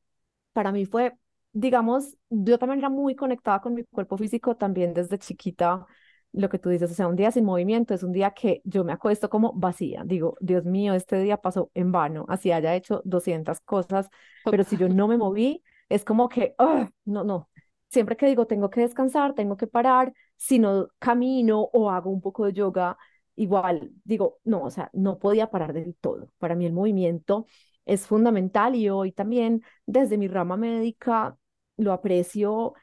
para 0.53 0.73
mí 0.73 0.87
fue, 0.87 1.15
digamos, 1.53 2.17
yo 2.31 2.59
también 2.59 2.81
era 2.81 2.89
muy 2.91 3.15
conectada 3.17 3.61
con 3.61 3.75
mi 3.75 3.85
cuerpo 3.85 4.17
físico 4.19 4.57
también 4.57 4.95
desde 4.95 5.19
chiquita, 5.19 5.87
lo 6.37 6.49
que 6.49 6.59
tú 6.59 6.69
dices, 6.69 6.91
o 6.91 6.95
sea, 6.95 7.09
un 7.09 7.17
día 7.17 7.31
sin 7.31 7.45
movimiento 7.45 7.95
es 7.95 8.03
un 8.03 8.13
día 8.13 8.33
que 8.33 8.61
yo 8.65 8.85
me 8.85 8.93
acuesto 8.93 9.31
como 9.31 9.53
vacía, 9.55 10.03
digo, 10.05 10.37
Dios 10.41 10.65
mío, 10.65 10.95
este 10.95 11.19
día 11.21 11.39
pasó 11.39 11.71
en 11.75 11.93
vano, 11.93 12.27
así 12.29 12.53
haya 12.53 12.75
hecho 12.75 13.03
200 13.05 13.61
cosas, 13.61 14.09
pero 14.45 14.63
si 14.65 14.77
yo 14.77 14.89
no 14.89 15.09
me 15.09 15.17
moví, 15.17 15.63
es 15.89 16.05
como 16.05 16.29
que, 16.29 16.55
¡ah! 16.59 16.91
no, 17.05 17.25
no, 17.25 17.49
siempre 17.89 18.17
que 18.17 18.27
digo, 18.27 18.47
tengo 18.47 18.71
que 18.71 18.83
descansar, 18.83 19.35
tengo 19.35 19.57
que 19.57 19.67
parar, 19.67 20.13
si 20.37 20.59
no 20.59 20.89
camino 20.99 21.63
o 21.73 21.91
hago 21.91 22.11
un 22.11 22.21
poco 22.21 22.45
de 22.45 22.53
yoga, 22.53 22.99
igual 23.37 23.91
digo, 24.05 24.39
no, 24.45 24.63
o 24.65 24.71
sea, 24.71 24.91
no 24.93 25.19
podía 25.19 25.51
parar 25.51 25.73
del 25.73 25.95
todo. 25.97 26.33
Para 26.39 26.55
mí 26.55 26.67
el 26.67 26.73
movimiento 26.73 27.47
es 27.85 28.07
fundamental 28.07 28.75
y 28.75 28.89
hoy 28.91 29.13
también 29.13 29.63
desde 29.87 30.19
mi 30.19 30.29
rama 30.29 30.57
médica 30.57 31.37
lo 31.77 31.93
aprecio, 31.93 32.75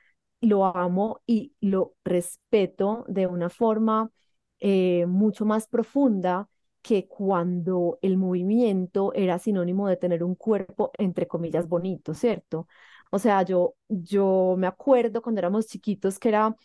lo 0.47 0.65
amo 0.65 1.21
y 1.25 1.53
lo 1.61 1.95
respeto 2.05 3.05
de 3.07 3.27
una 3.27 3.49
forma 3.49 4.11
eh, 4.59 5.05
mucho 5.07 5.45
más 5.45 5.67
profunda 5.67 6.49
que 6.81 7.07
cuando 7.07 7.97
el 8.01 8.17
movimiento 8.17 9.13
era 9.13 9.39
sinónimo 9.39 9.87
de 9.87 9.97
tener 9.97 10.23
un 10.23 10.35
cuerpo, 10.35 10.91
entre 10.97 11.27
comillas, 11.27 11.67
bonito, 11.69 12.13
¿cierto? 12.13 12.67
O 13.11 13.19
sea, 13.19 13.43
yo, 13.43 13.75
yo 13.87 14.55
me 14.57 14.67
acuerdo 14.67 15.21
cuando 15.21 15.39
éramos 15.39 15.67
chiquitos 15.67 16.19
que 16.19 16.29
era, 16.29 16.55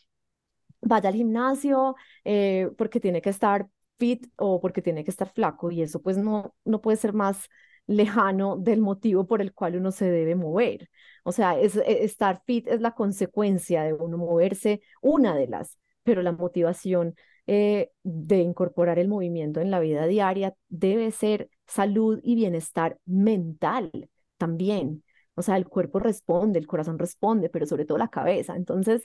vaya 0.83 1.09
al 1.09 1.15
gimnasio 1.17 1.97
eh, 2.25 2.71
porque 2.79 3.01
tiene 3.01 3.21
que 3.23 3.31
estar 3.31 3.69
fit 3.99 4.27
o 4.37 4.61
porque 4.61 4.83
tiene 4.83 5.05
que 5.05 5.11
estar 5.11 5.29
flaco 5.33 5.71
y 5.71 5.83
eso 5.83 6.01
pues 6.03 6.17
no, 6.19 6.55
no 6.65 6.81
puede 6.81 6.97
ser 6.97 7.13
más 7.13 7.49
lejano 7.89 8.57
del 8.59 8.81
motivo 8.83 9.27
por 9.27 9.43
el 9.43 9.55
cual 9.55 9.77
uno 9.77 9.93
se 9.93 10.11
debe 10.11 10.37
mover. 10.37 10.91
O 11.25 11.33
sea, 11.33 11.59
es, 11.59 11.77
e- 11.77 12.05
estar 12.05 12.43
fit 12.47 12.69
es 12.69 12.81
la 12.81 12.93
consecuencia 12.95 13.83
de 13.85 13.95
uno 13.95 14.19
moverse, 14.19 14.83
una 15.03 15.37
de 15.37 15.49
las, 15.49 15.79
pero 16.05 16.23
la 16.23 16.33
motivación 16.33 17.17
eh, 17.47 17.91
de 18.05 18.39
incorporar 18.41 18.99
el 19.01 19.09
movimiento 19.09 19.61
en 19.61 19.71
la 19.71 19.81
vida 19.81 20.07
diaria 20.07 20.55
debe 20.69 21.11
ser 21.11 21.51
salud 21.67 22.21
y 22.23 22.37
bienestar 22.37 22.99
mental 23.07 23.91
también. 24.37 25.03
O 25.35 25.43
sea, 25.43 25.57
el 25.57 25.67
cuerpo 25.69 25.99
responde, 26.01 26.59
el 26.59 26.67
corazón 26.67 26.99
responde, 26.99 27.49
pero 27.51 27.67
sobre 27.67 27.85
todo 27.87 27.99
la 27.99 28.09
cabeza. 28.09 28.57
Entonces, 28.57 29.05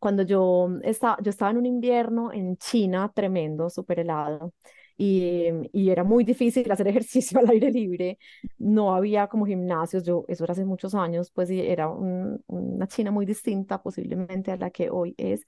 cuando 0.00 0.22
yo 0.22 0.68
estaba, 0.82 1.18
yo 1.22 1.30
estaba 1.30 1.50
en 1.50 1.58
un 1.58 1.66
invierno 1.66 2.32
en 2.32 2.56
China 2.58 3.10
tremendo, 3.14 3.70
súper 3.70 4.00
helado, 4.00 4.52
y, 4.96 5.48
y 5.72 5.90
era 5.90 6.04
muy 6.04 6.24
difícil 6.24 6.70
hacer 6.72 6.88
ejercicio 6.88 7.38
al 7.38 7.48
aire 7.50 7.70
libre. 7.70 8.18
No 8.58 8.94
había 8.94 9.26
como 9.28 9.46
gimnasios, 9.46 10.04
yo, 10.04 10.24
eso 10.28 10.44
era 10.44 10.52
hace 10.52 10.64
muchos 10.64 10.94
años, 10.94 11.30
pues 11.32 11.50
y 11.50 11.60
era 11.60 11.88
un- 11.88 12.42
una 12.46 12.86
China 12.88 13.10
muy 13.10 13.26
distinta 13.26 13.82
posiblemente 13.82 14.50
a 14.52 14.56
la 14.56 14.70
que 14.70 14.90
hoy 14.90 15.14
es, 15.18 15.44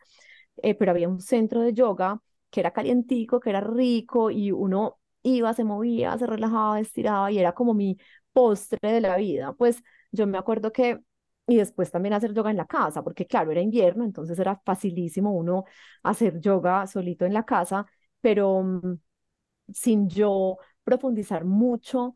eh, 0.62 0.74
pero 0.74 0.90
había 0.92 1.08
un 1.08 1.20
centro 1.20 1.60
de 1.62 1.72
yoga 1.72 2.20
que 2.50 2.60
era 2.60 2.72
calientico, 2.72 3.40
que 3.40 3.50
era 3.50 3.60
rico, 3.60 4.30
y 4.30 4.50
uno 4.52 4.98
iba, 5.22 5.52
se 5.54 5.64
movía, 5.64 6.16
se 6.18 6.26
relajaba, 6.26 6.80
estiraba, 6.80 7.30
y 7.30 7.38
era 7.38 7.52
como 7.52 7.74
mi 7.74 7.98
postre 8.32 8.78
de 8.92 9.00
la 9.00 9.16
vida. 9.16 9.52
Pues 9.54 9.82
yo 10.12 10.26
me 10.26 10.38
acuerdo 10.38 10.72
que 10.72 11.00
y 11.46 11.56
después 11.56 11.90
también 11.90 12.12
hacer 12.12 12.34
yoga 12.34 12.50
en 12.50 12.56
la 12.58 12.66
casa, 12.66 13.02
porque 13.02 13.26
claro, 13.26 13.50
era 13.50 13.60
invierno, 13.62 14.04
entonces 14.04 14.38
era 14.38 14.60
facilísimo 14.64 15.32
uno 15.32 15.64
hacer 16.02 16.40
yoga 16.40 16.86
solito 16.86 17.24
en 17.24 17.32
la 17.34 17.44
casa, 17.44 17.86
pero 18.20 18.62
mm, 18.62 18.98
sin 19.72 20.08
yo 20.08 20.58
profundizar 20.84 21.44
mucho, 21.44 22.14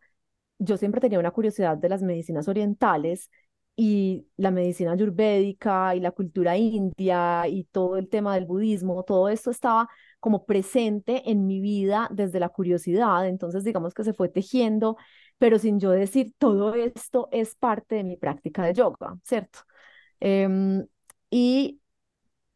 yo 0.58 0.76
siempre 0.76 1.00
tenía 1.00 1.18
una 1.18 1.32
curiosidad 1.32 1.76
de 1.76 1.88
las 1.88 2.02
medicinas 2.02 2.48
orientales 2.48 3.30
y 3.76 4.26
la 4.36 4.50
medicina 4.50 4.92
ayurvédica 4.92 5.94
y 5.96 6.00
la 6.00 6.10
cultura 6.12 6.56
india 6.56 7.48
y 7.48 7.64
todo 7.64 7.96
el 7.96 8.08
tema 8.08 8.34
del 8.34 8.44
budismo, 8.46 9.02
todo 9.04 9.28
esto 9.28 9.50
estaba 9.50 9.88
como 10.20 10.44
presente 10.44 11.30
en 11.30 11.46
mi 11.46 11.60
vida 11.60 12.08
desde 12.12 12.38
la 12.40 12.48
curiosidad, 12.50 13.26
entonces 13.26 13.64
digamos 13.64 13.94
que 13.94 14.04
se 14.04 14.12
fue 14.12 14.28
tejiendo, 14.28 14.96
pero 15.38 15.58
sin 15.58 15.80
yo 15.80 15.90
decir, 15.90 16.32
todo 16.38 16.74
esto 16.74 17.28
es 17.32 17.54
parte 17.56 17.96
de 17.96 18.04
mi 18.04 18.16
práctica 18.16 18.64
de 18.64 18.74
yoga, 18.74 19.18
¿cierto? 19.24 19.60
Em, 20.20 20.86
y 21.30 21.80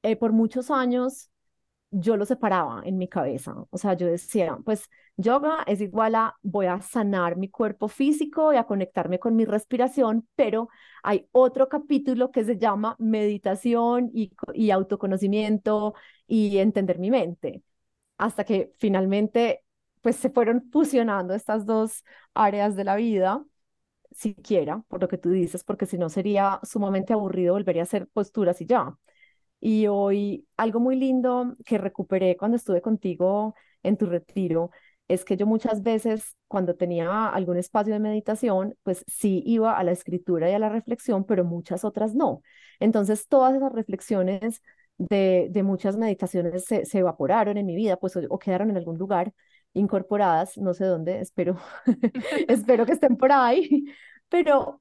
eh, 0.02 0.16
por 0.16 0.32
muchos 0.32 0.70
años 0.70 1.30
yo 1.90 2.16
lo 2.16 2.26
separaba 2.26 2.82
en 2.84 2.98
mi 2.98 3.08
cabeza. 3.08 3.54
O 3.70 3.78
sea, 3.78 3.94
yo 3.94 4.06
decía, 4.06 4.58
pues 4.64 4.88
yoga 5.16 5.62
es 5.66 5.80
igual 5.80 6.14
a 6.14 6.36
voy 6.42 6.66
a 6.66 6.80
sanar 6.82 7.36
mi 7.36 7.48
cuerpo 7.48 7.88
físico 7.88 8.52
y 8.52 8.56
a 8.56 8.64
conectarme 8.64 9.18
con 9.18 9.36
mi 9.36 9.44
respiración, 9.44 10.28
pero 10.36 10.68
hay 11.02 11.26
otro 11.32 11.68
capítulo 11.68 12.30
que 12.32 12.44
se 12.44 12.58
llama 12.58 12.96
meditación 12.98 14.10
y, 14.12 14.32
y 14.54 14.70
autoconocimiento 14.70 15.94
y 16.26 16.58
entender 16.58 16.98
mi 16.98 17.10
mente, 17.10 17.62
hasta 18.18 18.44
que 18.44 18.72
finalmente 18.78 19.64
pues 20.02 20.16
se 20.16 20.30
fueron 20.30 20.68
fusionando 20.72 21.34
estas 21.34 21.66
dos 21.66 22.04
áreas 22.34 22.76
de 22.76 22.84
la 22.84 22.96
vida. 22.96 23.44
siquiera, 24.12 24.82
por 24.88 25.00
lo 25.02 25.08
que 25.08 25.18
tú 25.18 25.30
dices, 25.30 25.64
porque 25.64 25.86
si 25.86 25.98
no 25.98 26.08
sería 26.08 26.60
sumamente 26.62 27.12
aburrido 27.12 27.54
volver 27.54 27.78
a 27.80 27.82
hacer 27.82 28.08
posturas 28.08 28.60
y 28.60 28.66
ya. 28.66 28.96
Y 29.68 29.88
hoy 29.88 30.46
algo 30.56 30.78
muy 30.78 30.94
lindo 30.94 31.56
que 31.64 31.76
recuperé 31.76 32.36
cuando 32.36 32.56
estuve 32.56 32.80
contigo 32.80 33.56
en 33.82 33.96
tu 33.96 34.06
retiro 34.06 34.70
es 35.08 35.24
que 35.24 35.36
yo 35.36 35.44
muchas 35.44 35.82
veces 35.82 36.36
cuando 36.46 36.76
tenía 36.76 37.26
algún 37.30 37.56
espacio 37.56 37.92
de 37.92 37.98
meditación, 37.98 38.76
pues 38.84 39.04
sí 39.08 39.42
iba 39.44 39.76
a 39.76 39.82
la 39.82 39.90
escritura 39.90 40.48
y 40.48 40.54
a 40.54 40.60
la 40.60 40.68
reflexión, 40.68 41.24
pero 41.24 41.44
muchas 41.44 41.84
otras 41.84 42.14
no. 42.14 42.42
Entonces 42.78 43.26
todas 43.26 43.56
esas 43.56 43.72
reflexiones 43.72 44.62
de, 44.98 45.48
de 45.50 45.62
muchas 45.64 45.96
meditaciones 45.96 46.64
se, 46.64 46.84
se, 46.84 46.98
evaporaron 47.00 47.56
en 47.56 47.66
mi 47.66 47.74
vida, 47.74 47.96
pues 47.96 48.16
o, 48.16 48.38
quedaron 48.38 48.70
en 48.70 48.76
algún 48.76 48.98
lugar 48.98 49.32
incorporadas, 49.72 50.56
no 50.58 50.74
sé 50.74 50.84
dónde, 50.84 51.18
espero, 51.20 51.56
espero 52.48 52.86
que 52.86 52.92
estén 52.92 53.16
por 53.16 53.32
ahí, 53.32 53.84
pero, 54.28 54.80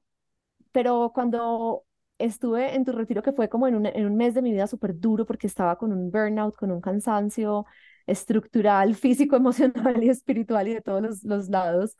pero 0.70 1.10
cuando 1.12 1.86
estuve 2.18 2.74
en 2.74 2.84
tu 2.84 2.92
retiro, 2.92 3.22
que 3.22 3.32
fue 3.32 3.48
como 3.48 3.66
en 3.68 3.76
un, 3.76 3.86
en 3.86 4.06
un 4.06 4.16
mes 4.16 4.34
de 4.34 4.42
mi 4.42 4.52
vida 4.52 4.66
súper 4.66 4.98
duro, 4.98 5.26
porque 5.26 5.46
estaba 5.46 5.76
con 5.78 5.92
un 5.92 6.10
burnout, 6.10 6.56
con 6.56 6.70
un 6.70 6.80
cansancio 6.80 7.66
estructural, 8.06 8.94
físico, 8.96 9.36
emocional 9.36 10.02
y 10.02 10.08
espiritual 10.10 10.68
y 10.68 10.74
de 10.74 10.80
todos 10.82 11.02
los, 11.02 11.24
los 11.24 11.48
lados, 11.48 11.96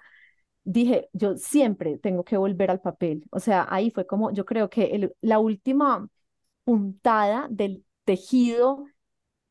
dije, 0.65 1.09
yo 1.13 1.37
siempre 1.37 1.99
tengo 1.99 2.25
que 2.25 2.37
volver 2.37 2.71
al 2.71 2.81
papel. 2.81 3.25
O 3.31 3.41
sea, 3.41 3.67
ahí 3.71 3.91
fue 3.91 4.07
como, 4.07 4.33
yo 4.33 4.45
creo 4.45 4.69
que 4.71 4.87
el, 4.87 5.15
la 5.21 5.39
última 5.39 6.09
puntada 6.65 7.49
del 7.51 7.85
tejido 8.05 8.87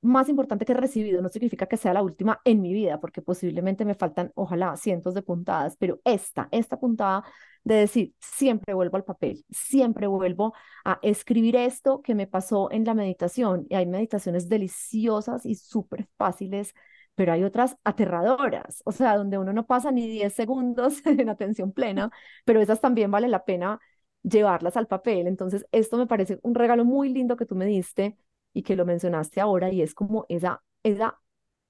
más 0.05 0.29
importante 0.29 0.65
que 0.65 0.73
he 0.73 0.75
recibido. 0.75 1.21
No 1.21 1.29
significa 1.29 1.65
que 1.67 1.77
sea 1.77 1.93
la 1.93 2.03
última 2.03 2.41
en 2.45 2.61
mi 2.61 2.73
vida, 2.73 2.99
porque 2.99 3.21
posiblemente 3.21 3.85
me 3.85 3.95
faltan, 3.95 4.31
ojalá, 4.35 4.75
cientos 4.77 5.13
de 5.13 5.21
puntadas, 5.21 5.75
pero 5.77 5.99
esta, 6.05 6.47
esta 6.51 6.79
puntada 6.79 7.23
de 7.63 7.75
decir, 7.75 8.13
siempre 8.19 8.73
vuelvo 8.73 8.97
al 8.97 9.03
papel, 9.03 9.43
siempre 9.49 10.07
vuelvo 10.07 10.53
a 10.85 10.99
escribir 11.01 11.55
esto 11.55 12.01
que 12.01 12.15
me 12.15 12.27
pasó 12.27 12.71
en 12.71 12.85
la 12.85 12.93
meditación. 12.93 13.65
Y 13.69 13.75
hay 13.75 13.85
meditaciones 13.87 14.47
deliciosas 14.49 15.45
y 15.45 15.55
súper 15.55 16.07
fáciles, 16.17 16.73
pero 17.15 17.33
hay 17.33 17.43
otras 17.43 17.77
aterradoras, 17.83 18.81
o 18.85 18.91
sea, 18.91 19.17
donde 19.17 19.37
uno 19.37 19.53
no 19.53 19.65
pasa 19.65 19.91
ni 19.91 20.07
10 20.07 20.33
segundos 20.33 21.05
en 21.05 21.29
atención 21.29 21.71
plena, 21.71 22.11
pero 22.45 22.61
esas 22.61 22.81
también 22.81 23.09
vale 23.11 23.27
la 23.27 23.45
pena 23.45 23.79
llevarlas 24.23 24.77
al 24.77 24.87
papel. 24.87 25.27
Entonces, 25.27 25.65
esto 25.71 25.97
me 25.97 26.07
parece 26.07 26.39
un 26.43 26.55
regalo 26.55 26.85
muy 26.85 27.09
lindo 27.09 27.37
que 27.37 27.45
tú 27.45 27.55
me 27.55 27.65
diste 27.65 28.17
y 28.55 28.63
que 28.63 28.77
lo 28.77 28.87
mencionaste 28.87 29.41
ahora 29.41 29.71
y 29.71 29.83
es 29.83 29.95
como 29.95 30.25
esa, 30.29 30.63
esa 30.83 31.21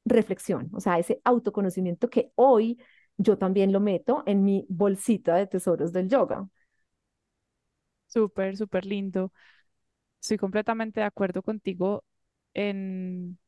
reflexión, 0.05 0.69
o 0.73 0.81
sea, 0.81 0.99
ese 0.99 1.21
autoconocimiento 1.25 2.09
que 2.09 2.31
hoy 2.37 2.79
yo 3.17 3.37
también 3.39 3.73
lo 3.73 3.81
meto 3.81 4.23
en 4.27 4.45
mi 4.45 4.65
bolsita 4.69 5.35
de 5.35 5.47
tesoros 5.47 5.93
del 5.93 6.09
yoga. 6.09 6.47
Súper, 8.07 8.55
súper 8.57 8.85
lindo. 8.85 9.31
Estoy 10.21 10.37
completamente 10.39 11.01
de 11.01 11.07
acuerdo 11.07 11.43
contigo 11.43 12.05
en, 12.53 13.39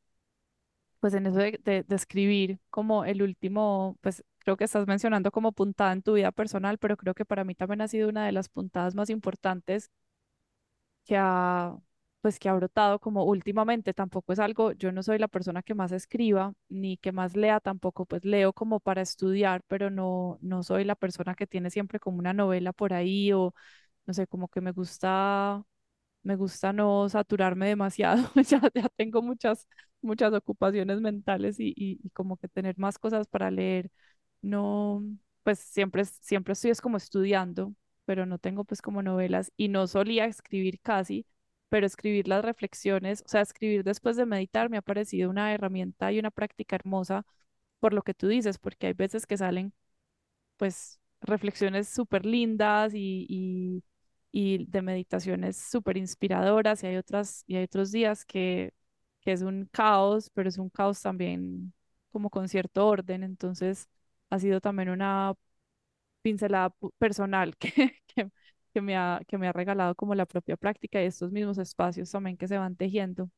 pues 1.00 1.14
en 1.14 1.26
eso 1.26 1.38
de, 1.38 1.60
de, 1.64 2.58
como 2.70 3.04
el 3.04 3.22
último, 3.22 3.96
pues 4.00 4.24
creo 4.38 4.56
que 4.56 4.64
estás 4.64 4.86
mencionando 4.86 5.30
como 5.30 5.52
puntada 5.52 5.92
en 5.92 6.02
tu 6.02 6.14
vida 6.14 6.32
personal, 6.32 6.78
pero 6.78 6.96
creo 6.96 7.14
que 7.14 7.24
para 7.24 7.44
mí 7.44 7.54
también 7.54 7.80
ha 7.82 7.88
sido 7.88 8.08
una 8.08 8.26
de 8.26 8.32
las 8.32 8.48
puntadas 8.48 8.94
más 8.94 9.10
importantes 9.10 9.90
que 11.04 11.16
ha, 11.16 11.76
pues 12.28 12.38
que 12.38 12.50
ha 12.50 12.52
brotado 12.54 12.98
como 13.00 13.24
últimamente, 13.24 13.94
tampoco 13.94 14.34
es 14.34 14.38
algo, 14.38 14.72
yo 14.72 14.92
no 14.92 15.02
soy 15.02 15.16
la 15.18 15.28
persona 15.28 15.62
que 15.62 15.74
más 15.74 15.92
escriba 15.92 16.52
ni 16.68 16.98
que 16.98 17.10
más 17.10 17.34
lea, 17.36 17.58
tampoco 17.58 18.04
pues 18.04 18.22
leo 18.26 18.52
como 18.52 18.80
para 18.80 19.00
estudiar, 19.00 19.62
pero 19.66 19.88
no, 19.88 20.38
no 20.42 20.62
soy 20.62 20.84
la 20.84 20.94
persona 20.94 21.34
que 21.34 21.46
tiene 21.46 21.70
siempre 21.70 21.98
como 21.98 22.18
una 22.18 22.34
novela 22.34 22.74
por 22.74 22.92
ahí 22.92 23.32
o 23.32 23.54
no 24.06 24.14
sé, 24.14 24.26
como 24.26 24.48
que 24.48 24.60
me 24.60 24.72
gusta, 24.72 25.62
me 26.22 26.36
gusta 26.36 26.72
no 26.74 27.08
saturarme 27.08 27.68
demasiado, 27.68 28.22
ya, 28.48 28.60
ya 28.74 28.88
tengo 28.96 29.22
muchas, 29.22 29.66
muchas 30.02 30.32
ocupaciones 30.34 31.00
mentales 31.00 31.58
y, 31.60 31.74
y, 31.76 32.10
como 32.10 32.36
que 32.36 32.48
tener 32.48 32.78
más 32.78 32.98
cosas 32.98 33.26
para 33.28 33.50
leer, 33.50 33.90
no, 34.42 35.02
pues 35.44 35.58
siempre, 35.60 36.04
siempre 36.04 36.52
estoy 36.52 36.70
es 36.72 36.80
como 36.82 36.96
estudiando, 36.98 37.74
pero 38.04 38.26
no 38.26 38.38
tengo 38.38 38.64
pues 38.64 38.82
como 38.82 39.02
novelas 39.02 39.52
y 39.56 39.68
no 39.68 39.86
solía 39.86 40.26
escribir 40.26 40.80
casi 40.80 41.26
pero 41.68 41.86
escribir 41.86 42.28
las 42.28 42.44
reflexiones, 42.44 43.22
o 43.26 43.28
sea, 43.28 43.42
escribir 43.42 43.84
después 43.84 44.16
de 44.16 44.26
meditar 44.26 44.70
me 44.70 44.78
ha 44.78 44.82
parecido 44.82 45.30
una 45.30 45.52
herramienta 45.54 46.12
y 46.12 46.18
una 46.18 46.30
práctica 46.30 46.76
hermosa 46.76 47.26
por 47.80 47.94
lo 47.94 48.02
que 48.02 48.14
tú 48.14 48.28
dices, 48.28 48.58
porque 48.58 48.88
hay 48.88 48.94
veces 48.94 49.26
que 49.26 49.36
salen 49.38 49.72
pues 50.56 51.00
reflexiones 51.20 51.88
súper 51.88 52.26
lindas 52.26 52.92
y, 52.94 53.26
y, 54.32 54.66
de 54.66 54.82
meditaciones 54.82 55.56
súper 55.56 55.96
inspiradoras 55.96 56.82
y 56.84 56.86
hay 56.88 56.96
otras 56.96 57.44
y 57.46 57.56
hay 57.56 57.64
otros 57.64 57.90
días 57.92 58.24
que, 58.24 58.72
que 59.20 59.32
es 59.32 59.42
un 59.42 59.66
caos, 59.72 60.30
pero 60.30 60.48
es 60.48 60.58
un 60.58 60.70
caos 60.70 61.02
también 61.02 61.72
como 62.10 62.30
con 62.30 62.48
cierto 62.48 62.86
orden, 62.86 63.22
entonces 63.24 63.88
ha 64.30 64.38
sido 64.38 64.60
también 64.60 64.90
una 64.90 65.34
pincelada 66.22 66.74
personal 66.98 67.56
que, 67.58 67.70
que, 68.06 68.30
que 68.78 68.82
me 68.82 68.96
ha, 68.96 69.20
que 69.26 69.38
me 69.38 69.48
ha 69.48 69.52
regalado 69.52 69.94
como 69.96 70.14
la 70.14 70.26
propia 70.26 70.56
práctica 70.56 71.02
y 71.02 71.06
estos 71.06 71.32
mismos 71.32 71.58
espacios 71.58 72.10
también 72.12 72.36
que 72.36 72.46
se 72.48 72.58
van 72.58 72.76
tejiendo. 72.76 73.30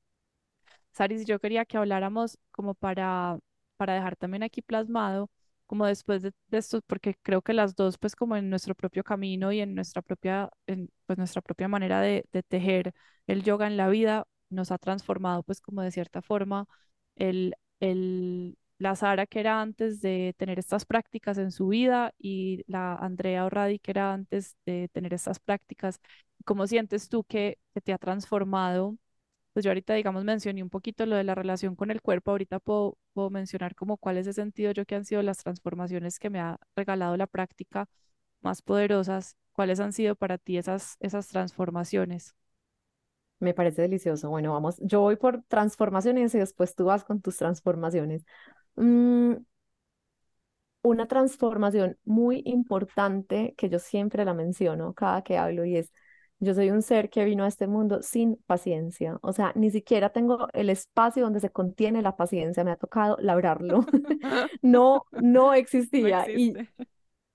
Saris, 0.92 1.24
yo 1.26 1.38
quería 1.40 1.64
que 1.64 1.76
habláramos 1.78 2.38
como 2.50 2.74
para, 2.74 3.38
para 3.76 3.94
dejar 3.94 4.16
también 4.16 4.42
aquí 4.42 4.60
plasmado, 4.62 5.30
como 5.66 5.86
después 5.86 6.22
de, 6.22 6.32
esto, 6.50 6.80
porque 6.86 7.14
creo 7.22 7.42
que 7.42 7.52
las 7.54 7.74
dos, 7.76 7.96
pues 7.98 8.16
como 8.16 8.36
en 8.36 8.50
nuestro 8.50 8.74
propio 8.74 9.04
camino 9.04 9.52
y 9.52 9.60
en 9.60 9.74
nuestra 9.74 10.02
propia, 10.02 10.50
en, 10.66 10.90
pues 11.06 11.18
nuestra 11.18 11.42
propia 11.42 11.68
manera 11.68 12.00
de, 12.00 12.24
de 12.32 12.42
tejer 12.42 12.92
el 13.26 13.42
yoga 13.44 13.66
en 13.66 13.76
la 13.76 13.88
vida, 13.88 14.26
nos 14.50 14.72
ha 14.72 14.78
transformado 14.78 15.42
pues 15.44 15.60
como 15.60 15.82
de 15.82 15.92
cierta 15.92 16.22
forma 16.22 16.66
el, 17.16 17.54
el, 17.80 18.58
la 18.80 18.96
Sara 18.96 19.26
que 19.26 19.40
era 19.40 19.60
antes 19.60 20.00
de 20.00 20.34
tener 20.38 20.58
estas 20.58 20.86
prácticas 20.86 21.38
en 21.38 21.52
su 21.52 21.68
vida 21.68 22.14
y 22.18 22.64
la 22.66 22.94
Andrea 22.96 23.44
Orradi 23.44 23.78
que 23.78 23.90
era 23.92 24.12
antes 24.14 24.56
de 24.66 24.88
tener 24.92 25.14
estas 25.14 25.38
prácticas. 25.40 26.00
¿Cómo 26.44 26.66
sientes 26.66 27.08
tú 27.10 27.24
que, 27.24 27.58
te 27.84 27.92
ha 27.92 27.98
transformado? 27.98 28.96
Pues 29.52 29.64
yo 29.64 29.70
ahorita, 29.70 29.94
digamos, 29.94 30.24
mencioné 30.24 30.62
un 30.62 30.70
poquito 30.70 31.06
lo 31.06 31.16
de 31.16 31.24
la 31.24 31.34
relación 31.34 31.76
con 31.76 31.90
el 31.90 32.02
cuerpo, 32.02 32.30
ahorita 32.32 32.60
puedo, 32.60 32.98
puedo 33.14 33.30
mencionar 33.30 33.74
como 33.74 33.98
cuáles 33.98 34.26
he 34.26 34.32
sentido 34.32 34.72
yo 34.72 34.86
que 34.86 34.94
han 34.96 35.04
sido 35.04 35.22
las 35.22 35.38
transformaciones 35.38 36.18
que 36.18 36.30
me 36.30 36.40
ha 36.40 36.58
regalado 36.76 37.16
la 37.16 37.26
práctica 37.26 37.88
más 38.42 38.62
poderosas, 38.62 39.36
cuáles 39.52 39.80
han 39.80 39.92
sido 39.92 40.16
para 40.16 40.38
ti 40.38 40.58
esas, 40.58 40.96
esas 41.00 41.28
transformaciones. 41.28 42.34
Me 43.40 43.54
parece 43.54 43.82
delicioso. 43.82 44.28
Bueno, 44.30 44.52
vamos, 44.52 44.76
yo 44.80 45.00
voy 45.00 45.16
por 45.16 45.42
transformaciones 45.44 46.34
y 46.34 46.38
después 46.38 46.74
tú 46.74 46.84
vas 46.86 47.04
con 47.04 47.20
tus 47.22 47.38
transformaciones. 47.38 48.24
Mm, 48.76 49.44
una 50.82 51.06
transformación 51.06 51.98
muy 52.04 52.42
importante 52.46 53.54
que 53.56 53.68
yo 53.68 53.78
siempre 53.78 54.24
la 54.24 54.34
menciono 54.34 54.94
cada 54.94 55.22
que 55.22 55.36
hablo 55.38 55.64
y 55.64 55.76
es, 55.76 55.92
yo 56.38 56.54
soy 56.54 56.70
un 56.70 56.82
ser 56.82 57.10
que 57.10 57.24
vino 57.24 57.44
a 57.44 57.48
este 57.48 57.66
mundo 57.66 58.02
sin 58.02 58.36
paciencia, 58.46 59.18
o 59.22 59.32
sea, 59.32 59.52
ni 59.54 59.70
siquiera 59.70 60.10
tengo 60.10 60.48
el 60.54 60.70
espacio 60.70 61.22
donde 61.22 61.40
se 61.40 61.50
contiene 61.50 62.00
la 62.00 62.16
paciencia, 62.16 62.64
me 62.64 62.70
ha 62.70 62.76
tocado 62.76 63.18
labrarlo, 63.20 63.84
no, 64.62 65.04
no 65.12 65.52
existía 65.52 66.26
y 66.34 66.54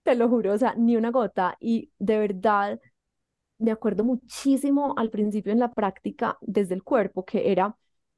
te 0.03 0.15
lo 0.15 0.27
juro, 0.29 0.53
o 0.53 0.57
sea, 0.57 0.73
ni 0.75 0.95
una 0.97 1.11
gota 1.11 1.55
y 1.59 1.91
de 1.99 2.17
verdad 2.19 2.79
me 3.59 3.71
acuerdo 3.71 4.03
muchísimo 4.03 4.95
al 4.97 5.09
principio 5.11 5.51
en 5.51 5.59
la 5.59 5.71
práctica 5.71 6.37
desde 6.41 6.75
el 6.75 6.83
cuerpo 6.83 7.25
que 7.25 7.51
era 7.51 7.77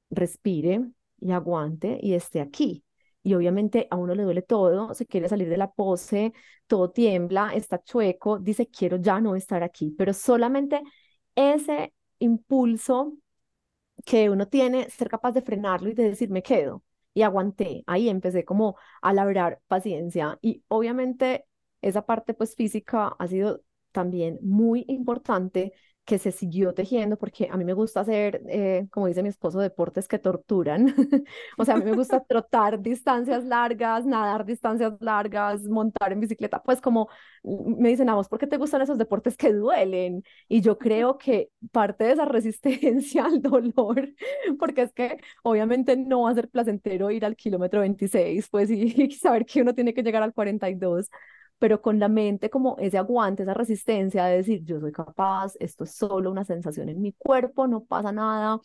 respire 0.10 0.86
y 1.20 1.32
aguante 1.32 2.00
y 2.02 2.14
esté 2.14 2.42
aquí 2.42 2.84
y 3.28 3.34
obviamente 3.36 3.88
a 3.92 3.98
uno 3.98 4.16
le 4.16 4.24
duele 4.24 4.42
todo, 4.42 4.94
se 4.94 5.06
quiere 5.06 5.28
salir 5.28 5.50
de 5.50 5.58
la 5.58 5.70
pose, 5.72 6.32
todo 6.66 6.92
tiembla, 6.92 7.52
está 7.54 7.84
chueco, 7.84 8.40
dice 8.40 8.68
quiero 8.68 8.96
ya 8.98 9.20
no 9.20 9.36
estar 9.36 9.64
aquí, 9.64 9.92
pero 9.98 10.14
solamente 10.14 10.82
ese 11.36 11.94
impulso 12.20 13.18
que 14.06 14.30
uno 14.30 14.48
tiene, 14.48 14.90
ser 14.90 15.10
capaz 15.10 15.34
de 15.34 15.42
frenarlo 15.42 15.90
y 15.90 15.94
de 15.94 16.04
decir 16.10 16.30
me 16.30 16.44
quedo 16.44 16.84
y 17.14 17.24
aguanté, 17.24 17.84
ahí 17.88 18.10
empecé 18.10 18.46
como 18.46 18.78
a 19.02 19.14
labrar 19.14 19.62
paciencia. 19.68 20.38
Y 20.42 20.64
obviamente 20.70 21.46
esa 21.82 22.06
parte 22.06 22.34
pues 22.34 22.56
física 22.56 23.10
ha 23.20 23.28
sido 23.28 23.62
también 23.92 24.40
muy 24.42 24.86
importante 24.88 25.74
que 26.08 26.20
se 26.20 26.32
siguió 26.32 26.74
tejiendo, 26.74 27.18
porque 27.18 27.50
a 27.52 27.58
mí 27.58 27.66
me 27.66 27.74
gusta 27.74 28.00
hacer, 28.00 28.42
eh, 28.48 28.88
como 28.92 29.08
dice 29.08 29.22
mi 29.24 29.28
esposo, 29.30 29.60
deportes 29.60 30.08
que 30.08 30.18
torturan. 30.20 30.96
o 31.58 31.66
sea, 31.66 31.76
a 31.76 31.78
mí 31.78 31.84
me 31.84 31.92
gusta 31.92 32.24
trotar 32.30 32.82
distancias 32.82 33.44
largas, 33.44 34.06
nadar 34.06 34.46
distancias 34.46 34.94
largas, 35.02 35.64
montar 35.64 36.14
en 36.14 36.22
bicicleta. 36.22 36.64
Pues 36.64 36.80
como 36.80 37.10
mm, 37.44 37.82
me 37.82 37.90
dicen, 37.90 38.10
a 38.10 38.16
vos, 38.16 38.30
¿por 38.30 38.40
qué 38.40 38.48
te 38.48 38.56
gustan 38.58 38.82
esos 38.82 38.98
deportes 38.98 39.36
que 39.36 39.52
duelen? 39.52 40.24
Y 40.48 40.62
yo 40.62 40.78
creo 40.78 41.18
que 41.18 41.52
parte 41.74 42.06
de 42.06 42.14
esa 42.14 42.26
resistencia 42.26 43.26
al 43.28 43.42
dolor, 43.42 44.10
porque 44.58 44.84
es 44.84 44.94
que 44.94 45.18
obviamente 45.44 45.98
no 45.98 46.22
va 46.22 46.32
a 46.32 46.36
ser 46.36 46.50
placentero 46.50 47.12
ir 47.12 47.26
al 47.26 47.36
kilómetro 47.36 47.82
26, 47.82 48.48
pues 48.50 48.72
y, 48.72 48.94
y 49.04 49.12
saber 49.12 49.46
que 49.46 49.62
uno 49.62 49.76
tiene 49.76 49.94
que 49.94 50.04
llegar 50.04 50.24
al 50.24 50.34
42 50.34 51.10
pero 51.60 51.82
con 51.82 52.00
la 52.00 52.08
mente 52.10 52.50
como 52.50 52.78
ese 52.80 52.98
aguante, 52.98 53.44
esa 53.44 53.54
resistencia 53.54 54.26
de 54.26 54.38
decir, 54.38 54.64
yo 54.64 54.80
soy 54.80 54.92
capaz, 54.92 55.54
esto 55.60 55.84
es 55.86 55.96
solo 55.96 56.32
una 56.32 56.46
sensación 56.46 56.90
en 56.90 57.02
mi 57.02 57.14
cuerpo, 57.14 57.68
no 57.68 57.84
pasa 57.86 58.12
nada, 58.12 58.60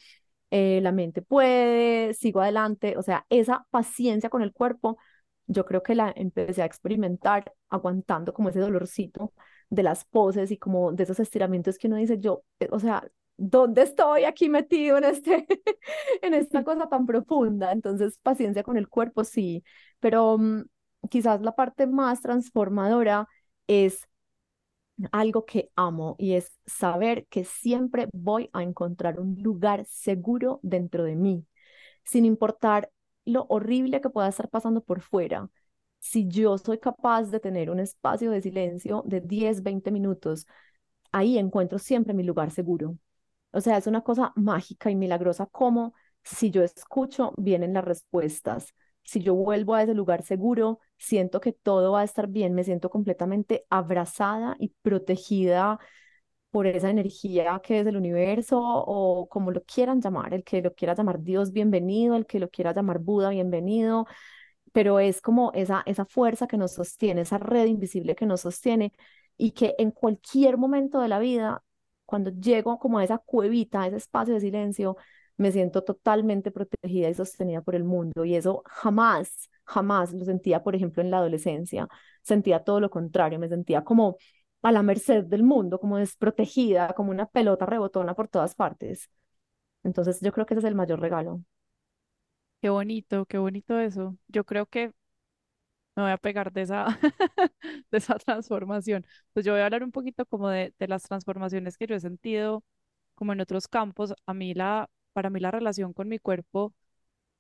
eh, 0.50 0.80
la 0.82 0.92
mente 0.92 1.22
puede, 1.22 2.14
sigo 2.14 2.40
adelante, 2.40 2.96
o 2.98 3.02
sea, 3.02 3.26
esa 3.30 3.66
paciencia 3.70 4.28
con 4.30 4.42
el 4.42 4.52
cuerpo 4.52 4.98
yo 5.46 5.64
creo 5.66 5.82
que 5.82 5.94
la 5.94 6.12
empecé 6.16 6.62
a 6.62 6.66
experimentar 6.66 7.52
aguantando 7.68 8.32
como 8.32 8.48
ese 8.48 8.60
dolorcito 8.60 9.32
de 9.70 9.82
las 9.82 10.04
poses 10.04 10.50
y 10.50 10.56
como 10.58 10.92
de 10.92 11.04
esos 11.04 11.20
estiramientos 11.20 11.78
que 11.78 11.88
uno 11.88 11.96
dice, 11.96 12.18
yo, 12.18 12.44
eh, 12.60 12.68
o 12.70 12.78
sea, 12.78 13.06
¿dónde 13.36 13.82
estoy 13.82 14.24
aquí 14.24 14.48
metido 14.48 14.98
en, 14.98 15.04
este, 15.04 15.46
en 16.22 16.34
esta 16.34 16.64
cosa 16.64 16.88
tan 16.88 17.06
profunda? 17.06 17.72
Entonces, 17.72 18.18
paciencia 18.22 18.62
con 18.62 18.76
el 18.76 18.88
cuerpo, 18.88 19.24
sí, 19.24 19.64
pero 20.00 20.38
mm, 20.38 20.62
quizás 21.10 21.40
la 21.42 21.54
parte 21.54 21.86
más 21.86 22.20
transformadora 22.22 23.28
es 23.66 24.08
algo 25.12 25.44
que 25.46 25.70
amo 25.76 26.16
y 26.18 26.34
es 26.34 26.52
saber 26.66 27.26
que 27.28 27.44
siempre 27.44 28.08
voy 28.12 28.50
a 28.52 28.62
encontrar 28.62 29.18
un 29.20 29.36
lugar 29.42 29.84
seguro 29.86 30.60
dentro 30.62 31.04
de 31.04 31.16
mí, 31.16 31.46
sin 32.04 32.24
importar 32.24 32.90
lo 33.24 33.44
horrible 33.48 34.00
que 34.00 34.10
pueda 34.10 34.28
estar 34.28 34.48
pasando 34.50 34.82
por 34.82 35.00
fuera. 35.00 35.50
Si 36.00 36.28
yo 36.28 36.58
soy 36.58 36.78
capaz 36.78 37.24
de 37.30 37.40
tener 37.40 37.70
un 37.70 37.80
espacio 37.80 38.30
de 38.30 38.42
silencio 38.42 39.02
de 39.06 39.20
10, 39.20 39.62
20 39.62 39.90
minutos, 39.90 40.46
ahí 41.12 41.38
encuentro 41.38 41.78
siempre 41.78 42.14
mi 42.14 42.22
lugar 42.24 42.50
seguro. 42.50 42.98
O 43.52 43.60
sea, 43.60 43.78
es 43.78 43.86
una 43.86 44.02
cosa 44.02 44.32
mágica 44.36 44.90
y 44.90 44.96
milagrosa 44.96 45.46
como 45.46 45.94
si 46.24 46.50
yo 46.50 46.62
escucho, 46.64 47.34
vienen 47.38 47.74
las 47.74 47.84
respuestas. 47.84 48.74
Si 49.04 49.20
yo 49.20 49.34
vuelvo 49.34 49.74
a 49.74 49.82
ese 49.82 49.94
lugar 49.94 50.22
seguro, 50.22 50.78
siento 50.98 51.40
que 51.40 51.52
todo 51.52 51.92
va 51.92 52.00
a 52.02 52.04
estar 52.04 52.28
bien, 52.28 52.54
me 52.54 52.64
siento 52.64 52.90
completamente 52.90 53.66
abrazada 53.70 54.56
y 54.58 54.68
protegida 54.82 55.78
por 56.50 56.66
esa 56.66 56.90
energía 56.90 57.60
que 57.64 57.80
es 57.80 57.86
el 57.86 57.96
universo 57.96 58.60
o 58.62 59.28
como 59.28 59.50
lo 59.52 59.62
quieran 59.64 60.00
llamar, 60.02 60.34
el 60.34 60.44
que 60.44 60.62
lo 60.62 60.74
quiera 60.74 60.94
llamar 60.94 61.22
Dios, 61.22 61.52
bienvenido, 61.52 62.16
el 62.16 62.26
que 62.26 62.40
lo 62.40 62.50
quiera 62.50 62.74
llamar 62.74 62.98
Buda, 62.98 63.30
bienvenido, 63.30 64.06
pero 64.72 65.00
es 65.00 65.20
como 65.20 65.52
esa, 65.54 65.82
esa 65.86 66.04
fuerza 66.04 66.46
que 66.46 66.56
nos 66.58 66.72
sostiene, 66.74 67.22
esa 67.22 67.38
red 67.38 67.66
invisible 67.66 68.14
que 68.14 68.26
nos 68.26 68.42
sostiene 68.42 68.92
y 69.36 69.52
que 69.52 69.74
en 69.78 69.90
cualquier 69.90 70.56
momento 70.58 71.00
de 71.00 71.08
la 71.08 71.18
vida, 71.18 71.62
cuando 72.06 72.30
llego 72.30 72.78
como 72.78 72.98
a 72.98 73.04
esa 73.04 73.18
cuevita, 73.18 73.82
a 73.82 73.86
ese 73.88 73.96
espacio 73.96 74.34
de 74.34 74.40
silencio, 74.40 74.96
me 75.36 75.52
siento 75.52 75.82
totalmente 75.84 76.50
protegida 76.50 77.08
y 77.08 77.14
sostenida 77.14 77.62
por 77.62 77.74
el 77.74 77.84
mundo 77.84 78.24
y 78.24 78.34
eso 78.36 78.62
jamás, 78.66 79.48
jamás 79.64 80.12
lo 80.12 80.24
sentía, 80.24 80.62
por 80.62 80.74
ejemplo, 80.76 81.02
en 81.02 81.10
la 81.10 81.18
adolescencia, 81.18 81.88
sentía 82.22 82.60
todo 82.64 82.80
lo 82.80 82.90
contrario, 82.90 83.38
me 83.38 83.48
sentía 83.48 83.84
como 83.84 84.16
a 84.62 84.72
la 84.72 84.82
merced 84.82 85.24
del 85.24 85.42
mundo, 85.42 85.80
como 85.80 85.98
desprotegida, 85.98 86.92
como 86.94 87.10
una 87.10 87.26
pelota 87.26 87.66
rebotona 87.66 88.14
por 88.14 88.28
todas 88.28 88.54
partes. 88.54 89.10
Entonces 89.84 90.20
yo 90.20 90.32
creo 90.32 90.46
que 90.46 90.54
ese 90.54 90.60
es 90.60 90.66
el 90.66 90.74
mayor 90.76 91.00
regalo. 91.00 91.42
Qué 92.60 92.70
bonito, 92.70 93.26
qué 93.26 93.38
bonito 93.38 93.78
eso. 93.78 94.16
Yo 94.28 94.44
creo 94.44 94.66
que 94.66 94.92
me 95.96 96.02
voy 96.02 96.12
a 96.12 96.18
pegar 96.18 96.52
de 96.52 96.62
esa, 96.62 96.86
de 97.90 97.98
esa 97.98 98.16
transformación. 98.18 99.06
Pues 99.32 99.44
yo 99.46 99.52
voy 99.52 99.60
a 99.62 99.66
hablar 99.66 99.82
un 99.84 99.92
poquito 99.92 100.24
como 100.26 100.48
de, 100.48 100.74
de 100.78 100.88
las 100.88 101.02
transformaciones 101.04 101.76
que 101.78 101.86
yo 101.86 101.94
he 101.96 102.00
sentido 102.00 102.64
como 103.14 103.32
en 103.32 103.40
otros 103.40 103.68
campos. 103.68 104.14
A 104.26 104.34
mí 104.34 104.54
la, 104.54 104.90
para 105.12 105.30
mí 105.30 105.40
la 105.40 105.50
relación 105.50 105.92
con 105.92 106.08
mi 106.08 106.18
cuerpo, 106.18 106.74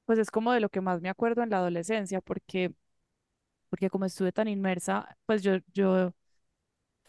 pues 0.06 0.18
es 0.18 0.30
como 0.30 0.52
de 0.52 0.60
lo 0.60 0.70
que 0.70 0.80
más 0.82 1.00
me 1.02 1.08
acuerdo 1.10 1.42
en 1.42 1.50
la 1.50 1.58
adolescencia, 1.58 2.20
porque, 2.20 2.74
porque 3.70 3.90
como 3.90 4.04
estuve 4.06 4.32
tan 4.32 4.48
inmersa, 4.48 5.16
pues 5.26 5.42
yo, 5.42 5.54
yo 5.74 6.12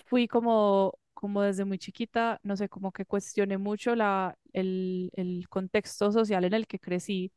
fui 0.05 0.27
como, 0.27 0.97
como 1.13 1.41
desde 1.41 1.65
muy 1.65 1.77
chiquita, 1.79 2.39
no 2.43 2.57
sé, 2.57 2.69
como 2.69 2.91
que 2.91 3.05
cuestioné 3.05 3.57
mucho 3.57 3.95
la, 3.95 4.37
el, 4.53 5.09
el 5.13 5.47
contexto 5.49 6.11
social 6.11 6.43
en 6.45 6.53
el 6.53 6.67
que 6.67 6.79
crecí. 6.79 7.31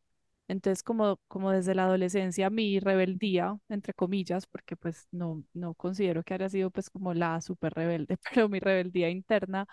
Entonces, 0.49 0.83
como, 0.85 1.19
como 1.29 1.51
desde 1.51 1.75
la 1.75 1.85
adolescencia, 1.85 2.51
mi 2.51 2.79
rebeldía, 2.81 3.59
entre 3.69 3.95
comillas, 3.95 4.47
porque 4.47 4.77
pues 4.77 5.09
no, 5.11 5.43
no 5.55 5.75
considero 5.75 6.23
que 6.23 6.35
haya 6.35 6.49
sido 6.49 6.71
pues 6.71 6.89
como 6.91 7.15
la 7.15 7.41
súper 7.41 7.75
rebelde, 7.75 8.17
pero 8.33 8.49
mi 8.49 8.61
rebeldía 8.61 9.11
interna 9.11 9.67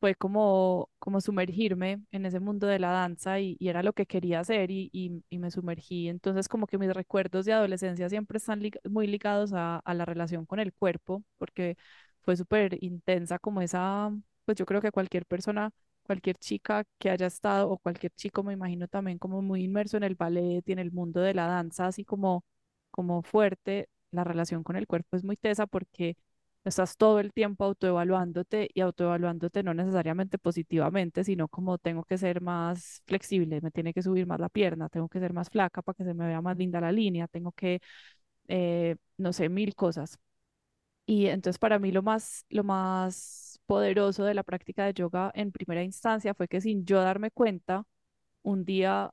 fue 0.00 0.14
como, 0.14 0.90
como 0.98 1.20
sumergirme 1.20 2.02
en 2.12 2.26
ese 2.26 2.40
mundo 2.40 2.66
de 2.68 2.78
la 2.78 2.90
danza 2.92 3.40
y, 3.40 3.56
y 3.58 3.68
era 3.68 3.82
lo 3.82 3.92
que 3.92 4.06
quería 4.06 4.40
hacer 4.40 4.70
y, 4.70 4.90
y, 4.92 5.24
y, 5.28 5.38
me 5.38 5.50
sumergí. 5.50 6.08
Entonces 6.08 6.48
como 6.48 6.66
que 6.68 6.78
mis 6.78 6.92
recuerdos 6.94 7.44
de 7.46 7.52
adolescencia 7.52 8.08
siempre 8.08 8.38
están 8.38 8.62
muy 8.88 9.06
ligados 9.08 9.52
a, 9.52 9.78
a 9.78 9.94
la 9.94 10.04
relación 10.04 10.46
con 10.46 10.60
el 10.60 10.72
cuerpo, 10.72 11.24
porque 11.38 11.76
fue 12.22 12.36
súper 12.36 12.78
intensa 12.82 13.38
como 13.38 13.60
esa, 13.62 14.10
pues 14.44 14.56
yo 14.58 14.66
creo 14.66 14.80
que 14.80 14.92
cualquier 14.92 15.26
persona, 15.26 15.70
cualquier 16.02 16.36
chica 16.38 16.84
que 16.98 17.10
haya 17.10 17.26
estado 17.26 17.70
o 17.70 17.78
cualquier 17.78 18.12
chico 18.14 18.42
me 18.42 18.52
imagino 18.52 18.86
también 18.88 19.18
como 19.18 19.42
muy 19.42 19.64
inmerso 19.64 19.96
en 19.96 20.04
el 20.04 20.14
ballet 20.14 20.62
y 20.68 20.72
en 20.72 20.78
el 20.78 20.92
mundo 20.92 21.20
de 21.20 21.34
la 21.34 21.46
danza, 21.46 21.86
así 21.86 22.04
como, 22.04 22.44
como 22.90 23.22
fuerte, 23.22 23.88
la 24.10 24.24
relación 24.24 24.62
con 24.62 24.76
el 24.76 24.86
cuerpo 24.86 25.16
es 25.16 25.24
muy 25.24 25.36
tesa 25.36 25.66
porque 25.66 26.16
estás 26.68 26.96
todo 26.96 27.20
el 27.20 27.32
tiempo 27.32 27.64
autoevaluándote 27.64 28.68
y 28.74 28.80
autoevaluándote 28.80 29.62
no 29.62 29.74
necesariamente 29.74 30.38
positivamente, 30.38 31.24
sino 31.24 31.48
como 31.48 31.78
tengo 31.78 32.04
que 32.04 32.18
ser 32.18 32.40
más 32.40 33.02
flexible, 33.06 33.60
me 33.60 33.70
tiene 33.70 33.94
que 33.94 34.02
subir 34.02 34.26
más 34.26 34.40
la 34.40 34.48
pierna, 34.48 34.88
tengo 34.88 35.08
que 35.08 35.20
ser 35.20 35.32
más 35.32 35.50
flaca 35.50 35.82
para 35.82 35.96
que 35.96 36.04
se 36.04 36.14
me 36.14 36.26
vea 36.26 36.40
más 36.42 36.56
linda 36.56 36.80
la 36.80 36.92
línea, 36.92 37.28
tengo 37.28 37.52
que, 37.52 37.80
eh, 38.48 38.96
no 39.18 39.32
sé, 39.32 39.48
mil 39.48 39.74
cosas. 39.76 40.18
Y 41.06 41.26
entonces 41.26 41.58
para 41.58 41.78
mí 41.78 41.92
lo 41.92 42.02
más, 42.02 42.46
lo 42.50 42.64
más 42.64 43.60
poderoso 43.66 44.24
de 44.24 44.34
la 44.34 44.42
práctica 44.44 44.84
de 44.86 44.94
yoga 44.94 45.32
en 45.34 45.52
primera 45.52 45.82
instancia 45.82 46.34
fue 46.34 46.48
que 46.48 46.60
sin 46.60 46.84
yo 46.86 47.00
darme 47.02 47.30
cuenta, 47.30 47.84
un 48.42 48.64
día 48.64 49.12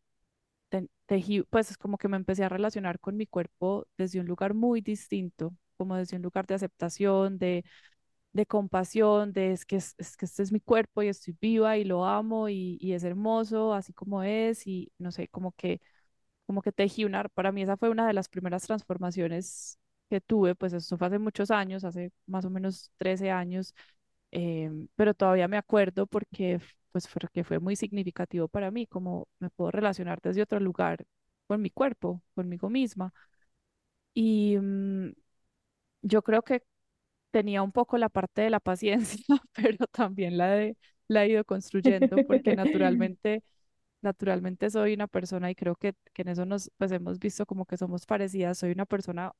pues 1.49 1.71
es 1.71 1.77
como 1.77 1.97
que 1.97 2.07
me 2.07 2.17
empecé 2.17 2.43
a 2.43 2.49
relacionar 2.49 2.99
con 2.99 3.17
mi 3.17 3.25
cuerpo 3.27 3.87
desde 3.97 4.19
un 4.19 4.25
lugar 4.27 4.53
muy 4.53 4.81
distinto 4.81 5.53
como 5.77 5.95
desde 5.97 6.17
un 6.17 6.23
lugar 6.23 6.45
de 6.47 6.55
aceptación, 6.55 7.37
de, 7.37 7.65
de 8.33 8.45
compasión, 8.45 9.33
de 9.33 9.51
es 9.53 9.65
que, 9.65 9.77
es, 9.77 9.95
que 10.17 10.25
este 10.25 10.43
es 10.43 10.51
mi 10.51 10.59
cuerpo 10.59 11.01
y 11.03 11.07
estoy 11.09 11.35
viva 11.39 11.77
y 11.77 11.85
lo 11.85 12.05
amo 12.05 12.49
y, 12.49 12.77
y 12.81 12.93
es 12.93 13.03
hermoso 13.03 13.73
así 13.73 13.93
como 13.93 14.23
es 14.23 14.67
y 14.67 14.91
no 14.99 15.11
sé, 15.11 15.27
como 15.29 15.53
que, 15.53 15.81
como 16.45 16.61
que 16.61 16.71
tejí 16.71 17.05
una, 17.05 17.23
para 17.29 17.51
mí 17.51 17.63
esa 17.63 17.77
fue 17.77 17.89
una 17.89 18.07
de 18.07 18.13
las 18.13 18.29
primeras 18.29 18.63
transformaciones 18.63 19.79
que 20.09 20.21
tuve, 20.21 20.55
pues 20.55 20.73
eso 20.73 20.97
fue 20.97 21.07
hace 21.07 21.19
muchos 21.19 21.51
años, 21.51 21.83
hace 21.83 22.11
más 22.27 22.45
o 22.45 22.49
menos 22.49 22.91
13 22.97 23.31
años, 23.31 23.73
em, 24.31 24.87
pero 24.95 25.13
todavía 25.13 25.47
me 25.47 25.57
acuerdo 25.57 26.07
porque 26.07 26.59
pues 26.91 27.07
porque 27.07 27.43
fue 27.43 27.59
muy 27.59 27.75
significativo 27.75 28.47
para 28.47 28.71
mí, 28.71 28.87
como 28.87 29.27
me 29.39 29.49
puedo 29.49 29.71
relacionar 29.71 30.19
desde 30.21 30.41
otro 30.43 30.59
lugar 30.61 31.05
con 31.47 31.61
mi 31.61 31.69
cuerpo, 31.69 32.21
conmigo 32.35 32.69
misma. 32.69 33.13
Y, 34.13 34.57
mm, 34.57 35.11
yo 36.05 36.23
creo 36.23 36.43
que 36.43 36.63
tenía 37.31 37.63
un 37.63 37.71
poco 37.71 37.97
la 37.97 38.09
parte 38.09 38.41
de 38.43 38.49
la 38.49 38.59
paciencia, 38.59 39.23
pero 39.53 39.87
también 39.87 40.37
la 40.37 40.49
de 40.51 40.77
la 41.07 41.25
he 41.25 41.29
ido 41.31 41.45
construyendo 41.45 42.21
porque 42.21 42.53
naturalmente 42.55 43.43
naturalmente 44.01 44.69
soy 44.71 44.93
una 44.95 45.07
persona 45.07 45.51
y 45.51 45.55
creo 45.55 45.75
que, 45.75 45.93
que 46.13 46.23
en 46.23 46.29
eso 46.29 46.45
nos 46.45 46.71
pues 46.77 46.91
hemos 46.91 47.19
visto 47.19 47.45
como 47.45 47.65
que 47.65 47.77
somos 47.77 48.05
parecidas, 48.05 48.59
soy 48.59 48.71
una 48.71 48.85
persona 48.85 49.33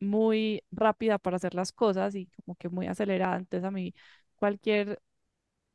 muy 0.00 0.62
rápida 0.72 1.18
para 1.18 1.36
hacer 1.36 1.54
las 1.54 1.72
cosas 1.72 2.14
y 2.16 2.26
como 2.44 2.56
que 2.56 2.68
muy 2.70 2.86
acelerada, 2.88 3.36
entonces 3.38 3.66
a 3.66 3.70
mí 3.72 3.94
cualquier 4.36 5.00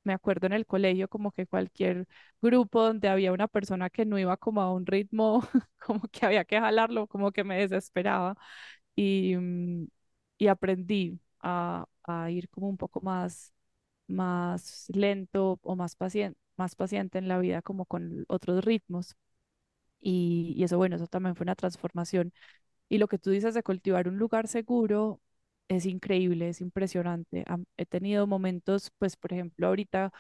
me 0.04 0.14
acuerdo 0.14 0.48
en 0.48 0.54
el 0.54 0.66
colegio 0.66 1.08
como 1.10 1.32
que 1.32 1.48
cualquier 1.48 2.08
grupo 2.42 2.82
donde 2.84 3.10
había 3.10 3.34
una 3.34 3.48
persona 3.48 3.90
que 3.90 4.06
no 4.06 4.18
iba 4.20 4.38
como 4.38 4.62
a 4.62 4.72
un 4.74 4.86
ritmo, 4.86 5.42
como 5.80 6.02
que 6.12 6.26
había 6.26 6.46
que 6.46 6.60
jalarlo, 6.60 7.08
como 7.08 7.32
que 7.32 7.44
me 7.44 7.58
desesperaba. 7.60 8.36
Y, 8.96 9.36
mm, 9.38 9.88
y 10.38 10.48
aprendí 10.48 11.20
a, 11.42 11.86
ir 12.30 12.50
como 12.50 12.70
un 12.70 12.78
poco 12.78 13.02
más, 13.02 13.54
más 14.08 14.86
lento 14.90 15.60
o 15.64 15.76
más 15.76 15.96
paciente, 15.96 16.40
más 16.58 16.76
paciente 16.76 17.18
en 17.20 17.28
la 17.28 17.40
vida, 17.40 17.62
como 17.62 17.86
con 17.86 18.26
otros 18.30 18.64
ritmos. 18.66 19.16
Y, 20.00 20.54
y 20.58 20.64
eso, 20.64 20.78
bueno, 20.78 20.96
eso 20.96 21.08
también 21.08 21.36
fue 21.36 21.44
una 21.46 21.56
transformación. 21.56 22.34
Y 22.90 22.98
lo 23.00 23.08
que 23.08 23.20
tú 23.20 23.32
dices 23.32 23.54
de 23.56 23.64
cultivar 23.64 24.08
un 24.08 24.18
lugar 24.18 24.48
seguro 24.48 25.22
es 25.70 25.86
increíble, 25.86 26.50
es 26.50 26.62
impresionante. 26.62 27.46
he 27.78 27.86
tenido 27.86 28.28
momentos, 28.28 28.92
pues, 29.00 29.18
por 29.18 29.34
ejemplo, 29.34 29.68
ahorita 29.68 30.12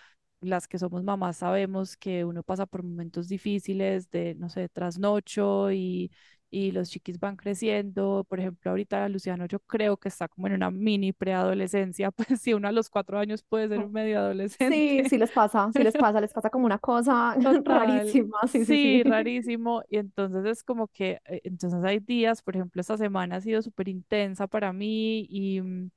las 0.41 0.67
que 0.67 0.79
somos 0.79 1.03
mamás 1.03 1.37
sabemos 1.37 1.97
que 1.97 2.25
uno 2.25 2.43
pasa 2.43 2.65
por 2.65 2.83
momentos 2.83 3.27
difíciles 3.29 4.09
de, 4.11 4.35
no 4.35 4.49
sé, 4.49 4.69
trasnocho 4.69 5.71
y, 5.71 6.11
y 6.49 6.71
los 6.71 6.89
chiquis 6.89 7.19
van 7.19 7.35
creciendo. 7.37 8.25
Por 8.29 8.39
ejemplo, 8.39 8.71
ahorita 8.71 9.07
Luciano 9.09 9.45
yo 9.47 9.59
creo 9.61 9.97
que 9.97 10.09
está 10.09 10.27
como 10.27 10.47
en 10.47 10.53
una 10.53 10.71
mini 10.71 11.13
preadolescencia, 11.13 12.11
pues 12.39 12.41
si 12.41 12.53
uno 12.53 12.67
a 12.67 12.71
los 12.71 12.89
cuatro 12.89 13.19
años 13.19 13.43
puede 13.43 13.67
ser 13.69 13.81
un 13.83 13.91
medio 13.91 14.19
Sí, 14.67 15.01
adolescente. 15.01 15.05
sí 15.05 15.17
les 15.17 15.31
pasa, 15.31 15.71
sí 15.73 15.83
les 15.83 15.95
pasa, 15.97 16.19
les 16.19 16.33
pasa 16.33 16.49
como 16.49 16.65
una 16.65 16.79
cosa 16.79 17.37
Total, 17.41 17.61
rarísima, 17.63 18.37
sí, 18.47 18.65
sí, 18.65 18.77
sí, 18.77 19.03
sí. 19.03 19.03
rarísimo. 19.03 19.83
Y 19.89 19.97
entonces 19.97 20.45
es 20.45 20.63
como 20.63 20.87
que, 20.89 21.21
eh, 21.25 21.41
entonces 21.43 21.83
hay 21.83 21.99
días, 21.99 22.41
por 22.41 22.55
ejemplo, 22.55 22.81
esta 22.81 22.97
semana 22.97 23.37
ha 23.37 23.41
sido 23.41 23.61
súper 23.61 23.87
intensa 23.87 24.47
para 24.47 24.73
mí 24.73 25.25
y, 25.29 25.61
mm, 25.61 25.89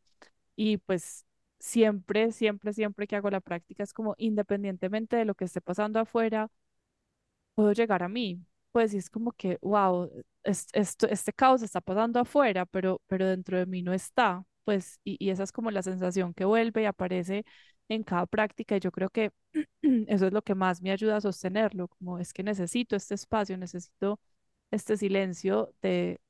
y 0.56 0.78
pues 0.78 1.26
siempre, 1.58 2.32
siempre, 2.32 2.72
siempre 2.74 3.06
que 3.08 3.16
hago 3.16 3.30
la 3.30 3.40
práctica 3.40 3.82
es 3.84 3.94
como 3.94 4.14
independientemente 4.18 5.16
de 5.16 5.24
lo 5.26 5.34
que 5.34 5.44
esté 5.46 5.60
pasando 5.62 6.00
afuera, 6.00 6.50
puedo 7.54 7.72
llegar 7.72 8.02
a 8.02 8.08
mí 8.08 8.40
pues 8.72 8.94
es 8.94 9.10
como 9.10 9.32
que, 9.32 9.58
wow, 9.62 10.10
es- 10.44 10.68
esto, 10.72 11.06
este 11.08 11.32
caos 11.32 11.62
está 11.62 11.80
pasando 11.80 12.20
afuera, 12.20 12.66
pero, 12.66 13.00
pero 13.06 13.26
dentro 13.28 13.58
de 13.58 13.66
mí 13.66 13.82
no 13.82 13.92
está, 13.92 14.44
pues, 14.64 15.00
y, 15.04 15.16
y 15.24 15.30
esa 15.30 15.42
es 15.44 15.52
como 15.52 15.70
la 15.70 15.82
sensación 15.82 16.34
que 16.34 16.44
vuelve 16.44 16.82
y 16.82 16.84
aparece 16.86 17.44
en 17.88 18.02
cada 18.04 18.26
práctica, 18.26 18.76
y 18.76 18.80
yo 18.80 18.92
creo 18.92 19.10
que 19.10 19.32
eso 20.08 20.26
es 20.26 20.32
lo 20.32 20.42
que 20.42 20.54
más 20.54 20.82
me 20.82 20.92
ayuda 20.92 21.16
a 21.16 21.20
sostenerlo, 21.20 21.88
como 21.88 22.18
es 22.18 22.32
que 22.32 22.42
necesito 22.42 22.96
este 22.96 23.14
espacio, 23.14 23.56
necesito 23.58 24.20
este 24.70 24.96
silencio 24.96 25.74
de, 25.82 26.20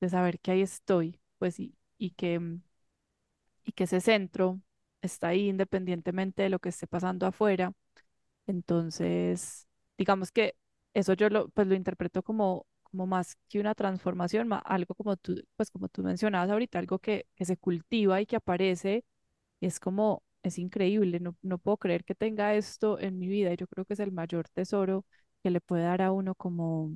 de 0.00 0.08
saber 0.10 0.40
que 0.40 0.52
ahí 0.52 0.62
estoy, 0.62 1.20
pues, 1.38 1.60
y, 1.60 1.76
y 1.98 2.10
que, 2.12 2.38
mm, 2.40 2.62
y 3.64 3.72
que 3.72 3.84
ese 3.84 4.00
centro 4.00 4.60
está 5.02 5.28
ahí 5.28 5.48
independientemente 5.48 6.42
de 6.42 6.48
lo 6.50 6.58
que 6.58 6.68
esté 6.70 6.86
pasando 6.86 7.26
afuera. 7.26 7.72
Entonces, 8.46 9.68
digamos 9.98 10.32
que 10.32 10.56
eso 10.94 11.14
yo 11.14 11.28
lo, 11.30 11.48
pues 11.50 11.66
lo 11.66 11.74
interpreto 11.74 12.22
como, 12.22 12.66
como 12.84 13.06
más 13.06 13.36
que 13.48 13.60
una 13.60 13.74
transformación, 13.74 14.48
ma- 14.48 14.58
algo 14.58 14.94
como 14.94 15.16
tú, 15.16 15.36
pues 15.56 15.70
como 15.70 15.88
tú 15.88 16.02
mencionabas 16.02 16.50
ahorita, 16.50 16.78
algo 16.78 16.98
que, 16.98 17.26
que 17.36 17.44
se 17.44 17.56
cultiva 17.56 18.20
y 18.20 18.26
que 18.26 18.36
aparece, 18.36 19.04
y 19.60 19.66
es 19.66 19.80
como, 19.80 20.22
es 20.42 20.58
increíble, 20.58 21.20
no, 21.20 21.36
no 21.42 21.58
puedo 21.58 21.78
creer 21.78 22.04
que 22.04 22.14
tenga 22.14 22.54
esto 22.54 22.98
en 23.00 23.18
mi 23.18 23.28
vida, 23.28 23.52
y 23.52 23.56
yo 23.56 23.66
creo 23.68 23.84
que 23.86 23.94
es 23.94 24.00
el 24.00 24.12
mayor 24.12 24.48
tesoro 24.50 25.04
que 25.42 25.50
le 25.50 25.60
puede 25.60 25.84
dar 25.84 26.02
a 26.02 26.12
uno 26.12 26.34
como, 26.34 26.92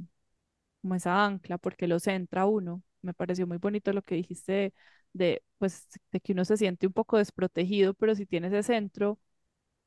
como 0.83 0.95
esa 0.95 1.25
ancla, 1.25 1.59
porque 1.59 1.87
lo 1.89 1.99
centra 2.01 2.47
uno. 2.47 2.83
Me 3.03 3.15
pareció 3.15 3.47
muy 3.47 3.59
bonito 3.59 3.93
lo 3.93 4.03
que 4.03 4.15
dijiste 4.17 4.53
de, 4.53 4.75
de, 5.13 5.43
pues, 5.59 5.87
de 6.13 6.21
que 6.21 6.33
uno 6.33 6.45
se 6.45 6.57
siente 6.57 6.87
un 6.87 6.93
poco 6.93 7.19
desprotegido, 7.19 7.95
pero 7.95 8.15
si 8.15 8.27
tiene 8.27 8.49
ese 8.49 8.63
centro 8.63 9.19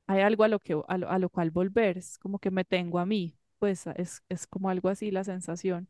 hay 0.08 0.22
algo 0.22 0.44
a 0.44 0.48
lo 0.50 0.60
que, 0.60 0.80
a 0.88 0.98
lo, 0.98 1.10
a 1.10 1.20
lo 1.20 1.30
cual 1.30 1.52
volver, 1.52 1.98
es 1.98 2.18
como 2.20 2.40
que 2.40 2.52
me 2.52 2.66
tengo 2.66 3.00
a 3.00 3.06
mí, 3.06 3.38
pues 3.62 3.88
es, 3.96 4.24
es 4.30 4.48
como 4.48 4.70
algo 4.70 4.90
así 4.90 5.12
la 5.12 5.24
sensación. 5.24 5.90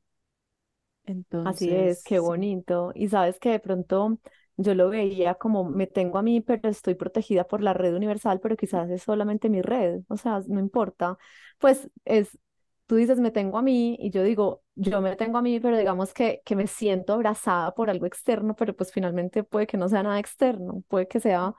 Así 1.44 1.74
Entonces, 1.74 1.74
es, 1.74 2.04
qué 2.04 2.20
bonito. 2.20 2.92
Y 2.96 3.10
sabes 3.10 3.40
que 3.40 3.50
de 3.50 3.60
pronto 3.60 4.20
yo 4.58 4.76
lo 4.76 4.90
veía 4.90 5.34
como 5.36 5.64
me 5.70 5.88
tengo 5.88 6.20
a 6.20 6.22
mí, 6.22 6.40
pero 6.42 6.70
estoy 6.70 6.94
protegida 6.96 7.46
por 7.48 7.62
la 7.64 7.74
red 7.74 7.96
universal, 7.96 8.40
pero 8.40 8.56
quizás 8.56 8.90
es 8.92 9.02
solamente 9.04 9.50
mi 9.50 9.62
red, 9.62 10.02
o 10.08 10.18
sea, 10.18 10.42
no 10.48 10.60
importa. 10.60 11.18
Pues 11.60 11.90
es, 12.06 12.38
tú 12.86 12.96
dices 12.96 13.20
me 13.20 13.32
tengo 13.32 13.58
a 13.58 13.62
mí 13.64 13.98
y 14.00 14.12
yo 14.12 14.22
digo 14.24 14.64
yo 14.76 15.02
me 15.02 15.16
tengo 15.16 15.38
a 15.40 15.42
mí, 15.42 15.60
pero 15.60 15.78
digamos 15.78 16.14
que, 16.14 16.42
que 16.46 16.56
me 16.56 16.68
siento 16.68 17.14
abrazada 17.14 17.74
por 17.74 17.90
algo 17.90 18.06
externo, 18.06 18.56
pero 18.56 18.76
pues 18.76 18.92
finalmente 18.92 19.44
puede 19.44 19.66
que 19.68 19.78
no 19.78 19.90
sea 19.90 20.04
nada 20.04 20.20
externo, 20.20 20.84
puede 20.88 21.08
que 21.08 21.20
sea 21.20 21.56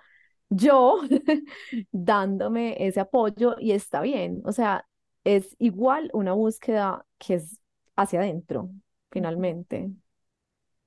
yo 0.51 1.01
dándome 1.93 2.77
ese 2.87 3.01
apoyo 3.01 3.57
y 3.59 3.73
está 3.73 4.01
bien. 4.03 4.43
O 4.45 4.53
sea, 4.53 4.87
es 5.25 5.57
igual 5.59 6.11
una 6.15 6.33
búsqueda 6.33 7.07
que 7.19 7.35
es 7.35 7.61
hacia 7.97 8.21
adentro 8.21 8.71
finalmente. 9.11 9.93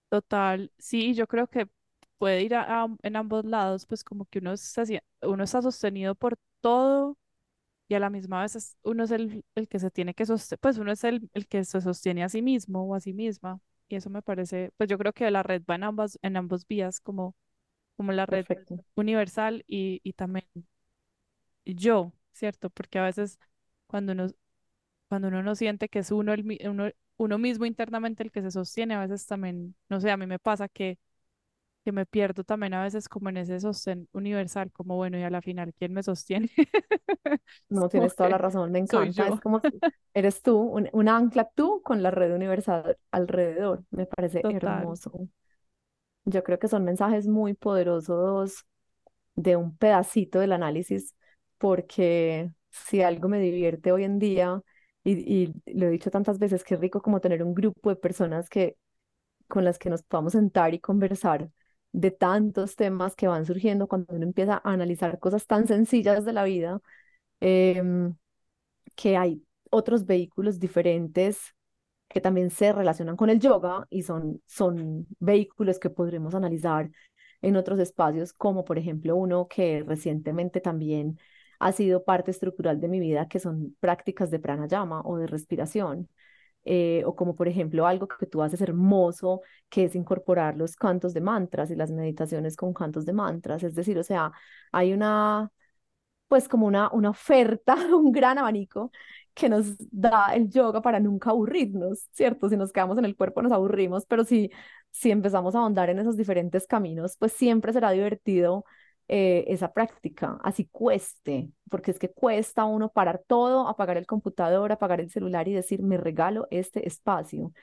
total, 0.10 0.72
sí, 0.78 1.14
yo 1.16 1.28
creo 1.28 1.48
que 1.48 1.68
puede 2.18 2.44
ir 2.44 2.56
a, 2.56 2.84
a- 2.84 2.88
en 3.04 3.16
ambos 3.16 3.46
lados, 3.46 3.86
pues 3.86 4.04
como 4.04 4.26
que 4.26 4.40
uno 4.40 4.54
está, 4.54 4.84
uno 5.24 5.44
está 5.44 5.62
sostenido 5.62 6.16
por 6.16 6.38
todo 6.62 7.18
y 7.90 7.96
a 7.96 8.00
la 8.02 8.10
misma 8.12 8.42
vez 8.44 8.56
es- 8.58 8.78
uno 8.84 9.04
es 9.06 9.12
el, 9.12 9.46
el 9.56 9.68
que 9.70 9.80
se 9.80 9.92
tiene 9.92 10.14
que 10.14 10.26
sostener, 10.26 10.60
pues 10.62 10.78
uno 10.78 10.92
es 10.94 11.04
el, 11.04 11.30
el 11.34 11.48
que 11.48 11.66
se 11.66 11.82
sostiene 11.82 12.24
a 12.24 12.30
sí 12.30 12.42
mismo 12.42 12.84
o 12.86 12.96
a 12.96 13.00
sí 13.02 13.14
misma. 13.14 13.60
Y 13.90 13.96
eso 13.98 14.10
me 14.10 14.22
parece, 14.24 14.72
pues 14.78 14.90
yo 14.90 14.98
creo 15.00 15.14
que 15.14 15.32
la 15.32 15.44
red 15.44 15.64
va 15.70 15.76
en 15.76 15.84
ambas, 15.86 16.20
en 16.24 16.38
ambos 16.38 16.68
vías, 16.68 17.00
como, 17.02 17.36
como 17.98 18.12
la 18.14 18.26
red 18.28 18.48
Perfecto. 18.48 18.84
universal 18.96 19.64
y, 19.68 20.02
y 20.04 20.14
también 20.14 20.46
yo, 21.66 22.14
¿cierto? 22.34 22.70
Porque 22.70 23.00
a 23.00 23.04
veces 23.04 23.40
cuando 23.88 24.14
uno, 24.14 24.28
cuando 25.10 25.30
uno 25.30 25.44
no 25.44 25.56
siente 25.56 25.90
que 25.90 26.00
es 26.00 26.12
uno, 26.12 26.34
el, 26.34 26.46
uno, 26.70 26.90
uno 27.18 27.38
mismo 27.40 27.66
internamente 27.66 28.24
el 28.24 28.32
que 28.32 28.42
se 28.44 28.52
sostiene, 28.52 28.96
a 28.96 29.02
veces 29.02 29.26
también, 29.28 29.76
no 29.90 30.02
sé, 30.02 30.12
a 30.12 30.18
mí 30.18 30.28
me 30.28 30.40
pasa 30.40 30.70
que, 30.70 31.00
que 31.86 31.92
me 31.94 32.06
pierdo 32.06 32.44
también 32.44 32.74
a 32.76 32.84
veces 32.84 33.10
como 33.10 33.30
en 33.30 33.38
ese 33.38 33.60
sostén 33.60 34.10
universal, 34.14 34.72
como 34.74 34.96
bueno, 34.98 35.18
y 35.20 35.24
a 35.24 35.30
la 35.32 35.42
final, 35.42 35.74
¿quién 35.76 35.94
me 35.94 36.04
sostiene? 36.04 36.50
No, 37.70 37.90
tienes 37.90 38.16
toda 38.16 38.30
la 38.30 38.38
razón, 38.38 38.72
me 38.72 38.80
encanta. 38.80 39.28
Es 39.28 39.40
como 39.40 39.60
si 39.72 39.82
eres 40.14 40.42
tú, 40.42 40.58
un, 40.60 40.90
un 40.94 41.10
ancla 41.10 41.50
tú 41.56 41.82
con 41.84 42.04
la 42.04 42.12
red 42.12 42.34
universal 42.34 42.98
alrededor. 43.12 43.84
Me 43.92 44.06
parece 44.06 44.42
total, 44.42 44.48
hermoso. 44.48 45.28
Yo 46.26 46.44
creo 46.44 46.60
que 46.60 46.68
son 46.68 46.84
mensajes 46.86 47.28
muy 47.28 47.54
poderosos 47.54 48.66
de 49.36 49.56
un 49.58 49.78
pedacito 49.78 50.40
del 50.40 50.54
análisis, 50.54 51.16
porque 51.60 52.52
si 52.88 53.02
algo 53.02 53.30
me 53.30 53.40
divierte 53.40 53.92
hoy 53.92 54.04
en 54.04 54.20
día, 54.20 54.62
y, 55.04 55.14
y 55.44 55.54
lo 55.74 55.88
he 55.88 55.92
dicho 55.92 56.12
tantas 56.12 56.40
veces, 56.40 56.64
que 56.64 56.76
es 56.76 56.80
rico 56.80 57.02
como 57.02 57.22
tener 57.22 57.44
un 57.44 57.54
grupo 57.54 57.90
de 57.90 57.96
personas 57.96 58.50
que, 58.50 58.78
con 59.48 59.64
las 59.66 59.80
que 59.80 59.90
nos 59.90 60.04
podamos 60.04 60.34
sentar 60.34 60.74
y 60.74 60.80
conversar 60.80 61.50
de 61.92 62.12
tantos 62.12 62.76
temas 62.76 63.16
que 63.16 63.28
van 63.28 63.46
surgiendo 63.46 63.88
cuando 63.88 64.14
uno 64.16 64.24
empieza 64.26 64.56
a 64.64 64.74
analizar 64.74 65.20
cosas 65.20 65.46
tan 65.48 65.68
sencillas 65.68 66.26
de 66.26 66.34
la 66.34 66.44
vida, 66.44 66.82
em, 67.42 68.16
que 68.96 69.18
hay 69.18 69.44
otros 69.72 70.06
vehículos 70.06 70.60
diferentes 70.60 71.54
que 72.10 72.22
también 72.22 72.50
se 72.52 72.74
relacionan 72.74 73.18
con 73.18 73.30
el 73.30 73.40
yoga 73.40 73.88
y 73.90 74.04
son, 74.04 74.42
son 74.48 75.08
vehículos 75.20 75.80
que 75.80 75.90
podremos 75.90 76.36
analizar 76.36 76.92
en 77.42 77.56
otros 77.58 77.80
espacios, 77.80 78.34
como 78.34 78.66
por 78.66 78.78
ejemplo 78.80 79.16
uno 79.16 79.48
que 79.48 79.84
recientemente 79.88 80.62
también 80.62 81.20
ha 81.60 81.72
sido 81.72 82.04
parte 82.04 82.32
estructural 82.32 82.80
de 82.80 82.88
mi 82.88 83.00
vida, 83.00 83.28
que 83.28 83.40
son 83.40 83.76
prácticas 83.80 84.32
de 84.32 84.40
pranayama 84.40 85.02
o 85.04 85.18
de 85.18 85.28
respiración. 85.28 86.10
eh, 86.66 87.04
o 87.06 87.16
como 87.16 87.36
por 87.36 87.48
ejemplo 87.48 87.88
algo 87.88 88.08
que 88.08 88.26
tú 88.26 88.42
haces 88.44 88.62
hermoso, 88.62 89.42
que 89.70 89.86
es 89.86 89.96
incorporar 89.96 90.58
los 90.58 90.76
cantos 90.76 91.14
de 91.14 91.22
mantras 91.22 91.72
y 91.72 91.76
las 91.76 91.92
meditaciones 91.92 92.56
con 92.58 92.74
cantos 92.74 93.06
de 93.06 93.14
mantras. 93.14 93.64
Es 93.64 93.76
decir, 93.76 93.98
o 94.00 94.04
sea, 94.04 94.32
hay 94.72 94.94
una, 94.94 95.50
pues 96.28 96.48
como 96.50 96.68
una, 96.68 96.90
una 96.92 97.12
oferta, 97.12 97.76
un 97.96 98.12
gran 98.12 98.38
abanico 98.38 98.92
que 99.34 99.50
nos 99.50 99.76
da 99.92 100.34
el 100.36 100.50
yoga 100.50 100.82
para 100.82 101.00
nunca 101.00 101.30
aburrirnos, 101.32 102.08
¿cierto? 102.14 102.50
Si 102.50 102.58
nos 102.58 102.72
quedamos 102.72 102.98
en 102.98 103.06
el 103.06 103.16
cuerpo 103.16 103.42
nos 103.42 103.52
aburrimos, 103.52 104.06
pero 104.06 104.24
si, 104.24 104.50
si 104.92 105.12
empezamos 105.12 105.56
a 105.56 105.60
ahondar 105.60 105.90
en 105.90 106.00
esos 106.00 106.18
diferentes 106.18 106.66
caminos, 106.68 107.18
pues 107.20 107.34
siempre 107.34 107.74
será 107.74 107.92
divertido 107.92 108.66
eh, 109.08 109.46
esa 109.48 109.74
práctica, 109.74 110.40
así 110.44 110.66
cueste, 110.72 111.52
porque 111.70 111.92
es 111.92 112.00
que 112.00 112.12
cuesta 112.12 112.66
uno 112.66 112.92
parar 112.92 113.22
todo, 113.28 113.68
apagar 113.68 113.98
el 113.98 114.08
computador, 114.08 114.72
apagar 114.72 115.00
el 115.02 115.10
celular 115.12 115.48
y 115.48 115.54
decir, 115.54 115.82
me 115.84 115.98
regalo 115.98 116.48
este 116.52 116.88
espacio. 116.88 117.54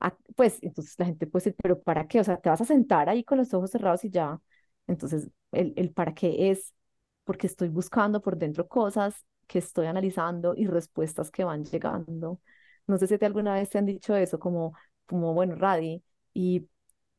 Ah, 0.00 0.16
pues 0.36 0.58
entonces 0.62 0.94
la 0.98 1.06
gente 1.06 1.26
puede 1.26 1.44
decir, 1.44 1.56
pero 1.62 1.80
¿para 1.82 2.06
qué? 2.06 2.20
O 2.20 2.24
sea, 2.24 2.36
te 2.38 2.50
vas 2.50 2.60
a 2.60 2.64
sentar 2.64 3.08
ahí 3.08 3.24
con 3.24 3.38
los 3.38 3.52
ojos 3.54 3.70
cerrados 3.70 4.04
y 4.04 4.10
ya. 4.10 4.40
Entonces, 4.86 5.30
el, 5.52 5.72
el 5.76 5.92
para 5.92 6.14
qué 6.14 6.50
es 6.50 6.74
porque 7.24 7.46
estoy 7.46 7.68
buscando 7.68 8.20
por 8.20 8.36
dentro 8.36 8.68
cosas 8.68 9.24
que 9.46 9.58
estoy 9.58 9.86
analizando 9.86 10.54
y 10.56 10.66
respuestas 10.66 11.30
que 11.30 11.44
van 11.44 11.64
llegando. 11.64 12.40
No 12.86 12.98
sé 12.98 13.06
si 13.06 13.18
te 13.18 13.26
alguna 13.26 13.54
vez 13.54 13.70
te 13.70 13.78
han 13.78 13.86
dicho 13.86 14.14
eso, 14.16 14.38
como, 14.38 14.74
como 15.06 15.32
bueno, 15.34 15.54
Radi, 15.54 16.02
y, 16.34 16.68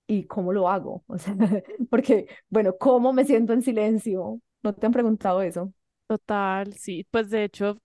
y 0.08 0.26
cómo 0.28 0.54
lo 0.54 0.70
hago. 0.70 1.04
O 1.08 1.18
sea, 1.18 1.36
porque, 1.90 2.28
bueno, 2.50 2.76
¿cómo 2.80 3.14
me 3.14 3.26
siento 3.26 3.54
en 3.54 3.62
silencio? 3.62 4.40
¿No 4.64 4.74
te 4.76 4.86
han 4.86 4.94
preguntado 4.94 5.42
eso? 5.42 5.74
total, 6.08 6.74
sí, 6.74 7.06
pues 7.12 7.30
de 7.30 7.44
hecho, 7.44 7.78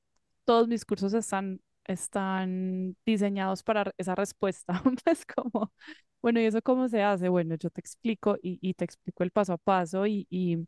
todos 0.44 0.68
mis 0.68 0.84
cursos 0.84 1.14
están, 1.14 1.60
están 1.84 2.96
diseñados 3.06 3.62
para 3.62 3.90
esa 3.98 4.14
respuesta, 4.14 4.74
pues 5.04 5.24
como, 5.26 5.72
bueno, 6.22 6.40
¿y 6.40 6.44
eso 6.46 6.60
cómo 6.62 6.88
se 6.88 7.02
hace? 7.02 7.28
Bueno, 7.28 7.54
yo 7.56 7.70
te 7.70 7.80
explico 7.80 8.36
y, 8.42 8.74
te 8.74 8.84
explico 8.84 9.22
el 9.22 9.30
paso 9.30 9.54
a 9.54 9.58
paso 9.58 10.06
y, 10.06 10.26
y 10.30 10.58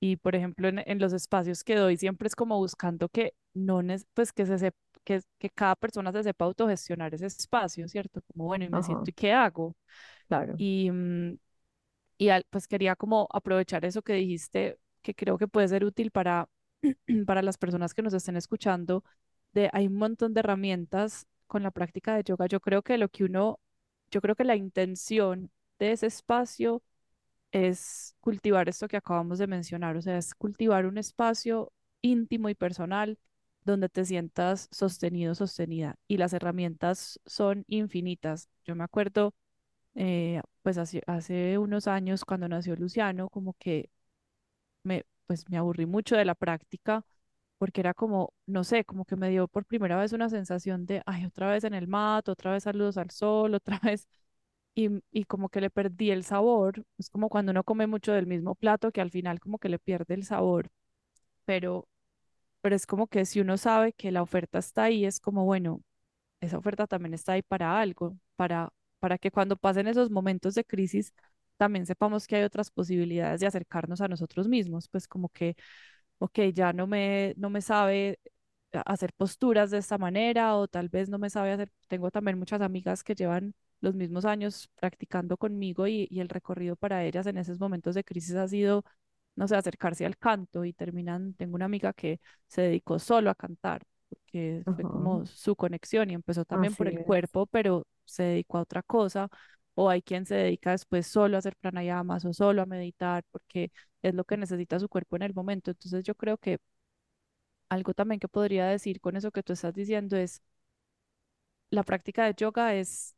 Y 0.00 0.16
por 0.16 0.36
ejemplo, 0.36 0.68
en, 0.68 0.80
en 0.86 0.98
los 0.98 1.12
espacios 1.12 1.64
que 1.64 1.76
doy, 1.76 1.96
siempre 1.96 2.28
es 2.28 2.36
como 2.36 2.58
buscando 2.58 3.08
que 3.08 3.34
no, 3.54 3.80
pues 4.14 4.32
que 4.32 4.46
se 4.46 4.72
que, 5.06 5.22
que 5.40 5.50
cada 5.50 5.76
persona 5.76 6.12
se 6.12 6.24
sepa 6.24 6.46
autogestionar 6.46 7.14
ese 7.14 7.28
espacio, 7.28 7.88
¿cierto? 7.88 8.22
Como, 8.34 8.46
bueno, 8.46 8.66
y 8.66 8.70
me 8.70 8.82
Ajá, 8.82 8.84
siento, 8.84 9.10
¿y 9.10 9.14
qué 9.14 9.32
hago? 9.32 9.76
claro. 10.28 10.58
Y, 10.58 10.90
mm, 10.92 11.38
y 12.18 12.28
al- 12.30 12.44
pues 12.50 12.66
quería 12.68 12.96
como 12.96 13.28
aprovechar 13.32 13.84
eso 13.84 14.02
que 14.02 14.14
dijiste, 14.14 14.78
que 15.02 15.14
creo 15.14 15.38
que 15.38 15.48
puede 15.48 15.68
ser 15.68 15.84
útil 15.84 16.10
para, 16.10 16.48
para 17.26 17.42
las 17.42 17.58
personas 17.58 17.94
que 17.94 18.02
nos 18.02 18.14
estén 18.14 18.36
escuchando, 18.36 19.04
de 19.52 19.70
hay 19.72 19.86
un 19.88 19.96
montón 19.96 20.34
de 20.34 20.40
herramientas 20.40 21.26
con 21.46 21.62
la 21.62 21.70
práctica 21.70 22.16
de 22.16 22.24
yoga. 22.24 22.46
Yo 22.46 22.60
creo 22.60 22.82
que 22.82 22.98
lo 22.98 23.08
que 23.08 23.24
uno, 23.24 23.60
yo 24.10 24.20
creo 24.20 24.36
que 24.36 24.44
la 24.44 24.56
intención 24.56 25.50
de 25.78 25.92
ese 25.92 26.06
espacio 26.06 26.82
es 27.52 28.14
cultivar 28.20 28.68
esto 28.68 28.88
que 28.88 28.96
acabamos 28.96 29.38
de 29.38 29.46
mencionar, 29.46 29.96
o 29.96 30.02
sea, 30.02 30.18
es 30.18 30.34
cultivar 30.34 30.86
un 30.86 30.98
espacio 30.98 31.72
íntimo 32.02 32.48
y 32.48 32.54
personal 32.54 33.18
donde 33.66 33.88
te 33.90 34.04
sientas 34.06 34.68
sostenido, 34.72 35.34
sostenida. 35.36 35.96
Y 36.08 36.18
las 36.18 36.32
herramientas 36.34 37.20
son 37.26 37.64
infinitas. 37.68 38.48
Yo 38.64 38.74
me 38.76 38.84
acuerdo, 38.84 39.34
eh, 39.94 40.42
pues 40.62 40.78
hace, 40.78 41.02
hace 41.06 41.58
unos 41.58 41.88
años 41.88 42.24
cuando 42.24 42.48
nació 42.48 42.76
Luciano, 42.76 43.30
como 43.30 43.54
que 43.54 43.90
me, 44.82 45.04
pues 45.26 45.48
me 45.50 45.56
aburrí 45.58 45.86
mucho 45.86 46.16
de 46.16 46.24
la 46.24 46.34
práctica 46.34 47.04
porque 47.58 47.80
era 47.80 47.94
como, 47.94 48.34
no 48.46 48.64
sé, 48.64 48.84
como 48.84 49.04
que 49.06 49.16
me 49.16 49.30
dio 49.30 49.48
por 49.48 49.64
primera 49.66 49.98
vez 49.98 50.12
una 50.12 50.28
sensación 50.30 50.86
de, 50.86 51.02
ay, 51.06 51.24
otra 51.26 51.50
vez 51.50 51.64
en 51.64 51.74
el 51.74 51.88
mat, 51.88 52.28
otra 52.28 52.52
vez 52.52 52.64
saludos 52.64 52.98
al 52.98 53.10
sol, 53.10 53.54
otra 53.56 53.80
vez, 53.82 54.08
y, 54.74 54.90
y 55.12 55.24
como 55.24 55.48
que 55.50 55.60
le 55.62 55.70
perdí 55.70 56.10
el 56.12 56.24
sabor. 56.24 56.84
Es 56.98 57.10
como 57.10 57.28
cuando 57.30 57.52
uno 57.52 57.64
come 57.64 57.86
mucho 57.88 58.12
del 58.12 58.26
mismo 58.26 58.54
plato 58.56 58.92
que 58.92 59.00
al 59.02 59.10
final 59.12 59.40
como 59.40 59.58
que 59.58 59.68
le 59.70 59.78
pierde 59.80 60.14
el 60.14 60.24
sabor, 60.24 60.70
pero, 61.46 61.88
pero 62.66 62.74
es 62.76 62.84
como 62.86 63.06
que 63.06 63.24
si 63.26 63.40
uno 63.40 63.56
sabe 63.58 63.92
que 63.92 64.10
la 64.12 64.22
oferta 64.22 64.58
está 64.58 64.84
ahí, 64.84 65.04
es 65.04 65.20
como, 65.20 65.44
bueno, 65.44 65.82
esa 66.40 66.58
oferta 66.58 66.86
también 66.88 67.14
está 67.14 67.34
ahí 67.34 67.42
para 67.42 67.80
algo, 67.80 68.18
para, 68.36 68.70
para 69.00 69.18
que 69.18 69.30
cuando 69.30 69.56
pasen 69.56 69.86
esos 69.88 70.10
momentos 70.10 70.54
de 70.56 70.64
crisis, 70.64 71.14
también 71.58 71.86
sepamos 71.86 72.26
que 72.26 72.36
hay 72.36 72.42
otras 72.44 72.70
posibilidades 72.72 73.40
de 73.40 73.46
acercarnos 73.46 74.00
a 74.02 74.08
nosotros 74.08 74.48
mismos, 74.48 74.88
pues 74.88 75.08
como 75.08 75.28
que 75.30 75.56
ok, 76.18 76.40
ya 76.54 76.72
no 76.72 76.86
me, 76.86 77.34
no 77.36 77.50
me 77.50 77.60
sabe 77.62 78.18
hacer 78.86 79.12
posturas 79.14 79.70
de 79.70 79.78
esta 79.78 79.98
manera 79.98 80.56
o 80.56 80.68
tal 80.68 80.88
vez 80.88 81.08
no 81.08 81.18
me 81.18 81.30
sabe 81.30 81.52
hacer, 81.52 81.70
tengo 81.88 82.10
también 82.10 82.38
muchas 82.38 82.60
amigas 82.60 83.02
que 83.04 83.14
llevan 83.14 83.54
los 83.80 83.94
mismos 83.94 84.24
años 84.24 84.68
practicando 84.76 85.36
conmigo 85.36 85.86
y, 85.86 86.06
y 86.10 86.20
el 86.20 86.28
recorrido 86.28 86.76
para 86.76 87.04
ellas 87.04 87.26
en 87.26 87.38
esos 87.38 87.58
momentos 87.60 87.94
de 87.94 88.04
crisis 88.04 88.34
ha 88.36 88.48
sido, 88.48 88.84
no 89.36 89.48
sé, 89.48 89.56
acercarse 89.56 90.06
al 90.06 90.16
canto 90.18 90.64
y 90.64 90.72
terminan, 90.72 91.34
tengo 91.34 91.54
una 91.56 91.66
amiga 91.66 91.92
que 91.92 92.20
se 92.48 92.62
dedicó 92.62 92.98
solo 92.98 93.30
a 93.30 93.34
cantar 93.34 93.84
porque 94.08 94.64
fue 94.74 94.86
como 94.86 95.26
su 95.26 95.56
conexión 95.56 96.10
y 96.10 96.14
empezó 96.14 96.44
también 96.44 96.74
así 96.74 96.76
por 96.76 96.88
el 96.88 96.98
es. 96.98 97.06
cuerpo, 97.06 97.46
pero 97.46 97.86
se 98.04 98.22
dedicó 98.24 98.58
a 98.58 98.62
otra 98.62 98.82
cosa. 98.82 99.28
O 99.74 99.90
hay 99.90 100.00
quien 100.02 100.24
se 100.26 100.34
dedica 100.36 100.70
después 100.72 101.06
solo 101.06 101.36
a 101.36 101.38
hacer 101.40 101.54
pranayamas 101.56 102.24
o 102.24 102.32
solo 102.32 102.62
a 102.62 102.66
meditar 102.66 103.24
porque 103.30 103.70
es 104.02 104.14
lo 104.14 104.24
que 104.24 104.36
necesita 104.38 104.78
su 104.80 104.88
cuerpo 104.88 105.16
en 105.16 105.22
el 105.22 105.34
momento. 105.34 105.70
Entonces 105.70 106.02
yo 106.04 106.14
creo 106.14 106.38
que 106.38 106.58
algo 107.68 107.94
también 107.94 108.18
que 108.20 108.26
podría 108.28 108.66
decir 108.66 109.00
con 109.00 109.16
eso 109.16 109.30
que 109.32 109.42
tú 109.44 109.52
estás 109.52 109.72
diciendo 109.74 110.16
es 110.16 110.42
la 111.70 111.82
práctica 111.84 112.24
de 112.26 112.34
yoga 112.34 112.74
es, 112.74 113.14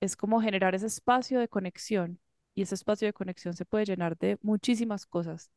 es 0.00 0.16
como 0.16 0.40
generar 0.42 0.74
ese 0.74 0.86
espacio 0.86 1.40
de 1.40 1.48
conexión 1.48 2.20
y 2.56 2.62
ese 2.64 2.76
espacio 2.76 3.08
de 3.08 3.14
conexión 3.14 3.54
se 3.56 3.66
puede 3.66 3.86
llenar 3.86 4.18
de 4.18 4.38
muchísimas 4.42 5.06
cosas, 5.06 5.52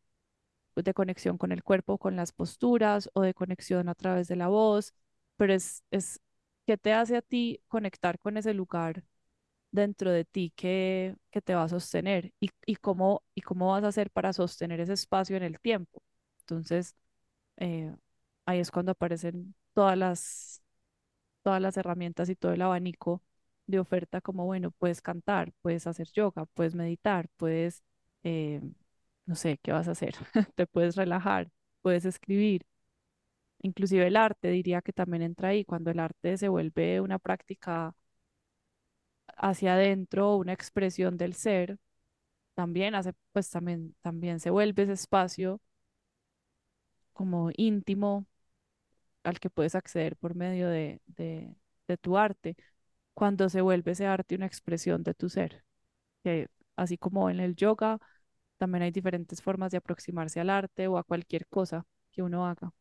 de 0.76 0.94
conexión 0.94 1.38
con 1.38 1.52
el 1.52 1.64
cuerpo, 1.64 1.98
con 1.98 2.16
las 2.16 2.32
posturas 2.32 3.10
o 3.14 3.22
de 3.22 3.34
conexión 3.34 3.90
a 3.90 3.96
través 3.96 4.28
de 4.28 4.36
la 4.38 4.48
voz, 4.48 4.94
pero 5.38 5.54
es, 5.54 5.84
es 5.92 6.22
qué 6.66 6.78
te 6.78 6.94
hace 6.94 7.18
a 7.18 7.22
ti 7.22 7.62
conectar 7.68 8.18
con 8.20 8.38
ese 8.38 8.54
lugar 8.54 9.04
dentro 9.72 10.12
de 10.12 10.26
ti 10.26 10.54
que, 10.56 11.16
que 11.32 11.42
te 11.42 11.56
va 11.56 11.64
a 11.64 11.70
sostener 11.70 12.34
y, 12.40 12.50
y, 12.66 12.76
cómo, 12.78 13.24
y 13.36 13.42
cómo 13.42 13.70
vas 13.72 13.84
a 13.84 13.90
hacer 13.90 14.12
para 14.12 14.34
sostener 14.34 14.80
ese 14.82 14.94
espacio 14.94 15.38
en 15.38 15.44
el 15.44 15.60
tiempo. 15.60 16.04
Entonces, 16.42 16.96
eh, 17.58 17.96
ahí 18.46 18.60
es 18.60 18.72
cuando 18.72 18.94
aparecen 18.94 19.56
todas 19.74 19.98
las, 19.98 20.64
todas 21.44 21.62
las 21.62 21.78
herramientas 21.78 22.30
y 22.30 22.36
todo 22.36 22.54
el 22.54 22.62
abanico 22.62 23.24
de 23.70 23.80
oferta 23.80 24.22
como, 24.22 24.46
bueno, 24.46 24.72
puedes 24.72 25.02
cantar, 25.02 25.54
puedes 25.62 25.88
hacer 25.88 26.08
yoga, 26.14 26.46
puedes 26.48 26.76
meditar, 26.76 27.30
puedes, 27.38 27.84
eh, 28.24 28.62
no 29.26 29.36
sé, 29.36 29.60
¿qué 29.64 29.72
vas 29.72 29.88
a 29.88 29.92
hacer? 29.92 30.16
Te 30.56 30.68
puedes 30.68 30.96
relajar, 30.96 31.50
puedes 31.82 32.06
escribir. 32.06 32.66
Inclusive 33.62 34.08
el 34.08 34.18
arte 34.18 34.50
diría 34.52 34.82
que 34.82 34.94
también 34.94 35.24
entra 35.24 35.50
ahí, 35.50 35.66
cuando 35.66 35.92
el 35.92 36.00
arte 36.00 36.38
se 36.38 36.50
vuelve 36.50 37.02
una 37.02 37.20
práctica 37.20 37.96
hacia 39.38 39.74
adentro, 39.76 40.36
una 40.38 40.54
expresión 40.54 41.18
del 41.18 41.34
ser, 41.36 41.78
también 42.56 42.96
hace, 42.96 43.14
pues 43.34 43.50
también, 43.52 43.96
también 44.02 44.40
se 44.40 44.50
vuelve 44.52 44.84
ese 44.84 44.94
espacio 44.94 45.62
como 47.14 47.50
íntimo 47.58 48.26
al 49.24 49.40
que 49.40 49.50
puedes 49.50 49.76
acceder 49.76 50.16
por 50.18 50.36
medio 50.36 50.70
de, 50.70 51.02
de, 51.08 51.56
de 51.88 51.98
tu 51.98 52.18
arte, 52.18 52.56
cuando 53.20 53.50
se 53.50 53.62
vuelve 53.62 53.92
ese 53.94 54.08
arte 54.08 54.36
una 54.38 54.48
expresión 54.48 55.04
de 55.04 55.14
tu 55.16 55.30
ser. 55.30 55.64
Que 56.24 56.50
así 56.78 56.98
como 57.00 57.30
en 57.32 57.40
el 57.42 57.56
yoga, 57.56 58.00
también 58.58 58.84
hay 58.84 58.92
diferentes 58.92 59.42
formas 59.44 59.72
de 59.72 59.78
aproximarse 59.80 60.40
al 60.42 60.50
arte 60.52 60.88
o 60.88 60.98
a 60.98 61.04
cualquier 61.06 61.48
cosa 61.48 61.86
que 62.12 62.24
uno 62.24 62.48
haga. 62.48 62.74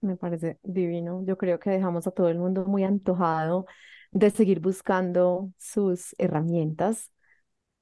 Me 0.00 0.16
parece 0.16 0.58
divino. 0.62 1.22
Yo 1.26 1.36
creo 1.36 1.58
que 1.58 1.70
dejamos 1.70 2.06
a 2.06 2.10
todo 2.10 2.28
el 2.30 2.38
mundo 2.38 2.64
muy 2.64 2.84
antojado 2.84 3.66
de 4.12 4.30
seguir 4.30 4.60
buscando 4.60 5.52
sus 5.58 6.14
herramientas, 6.18 7.10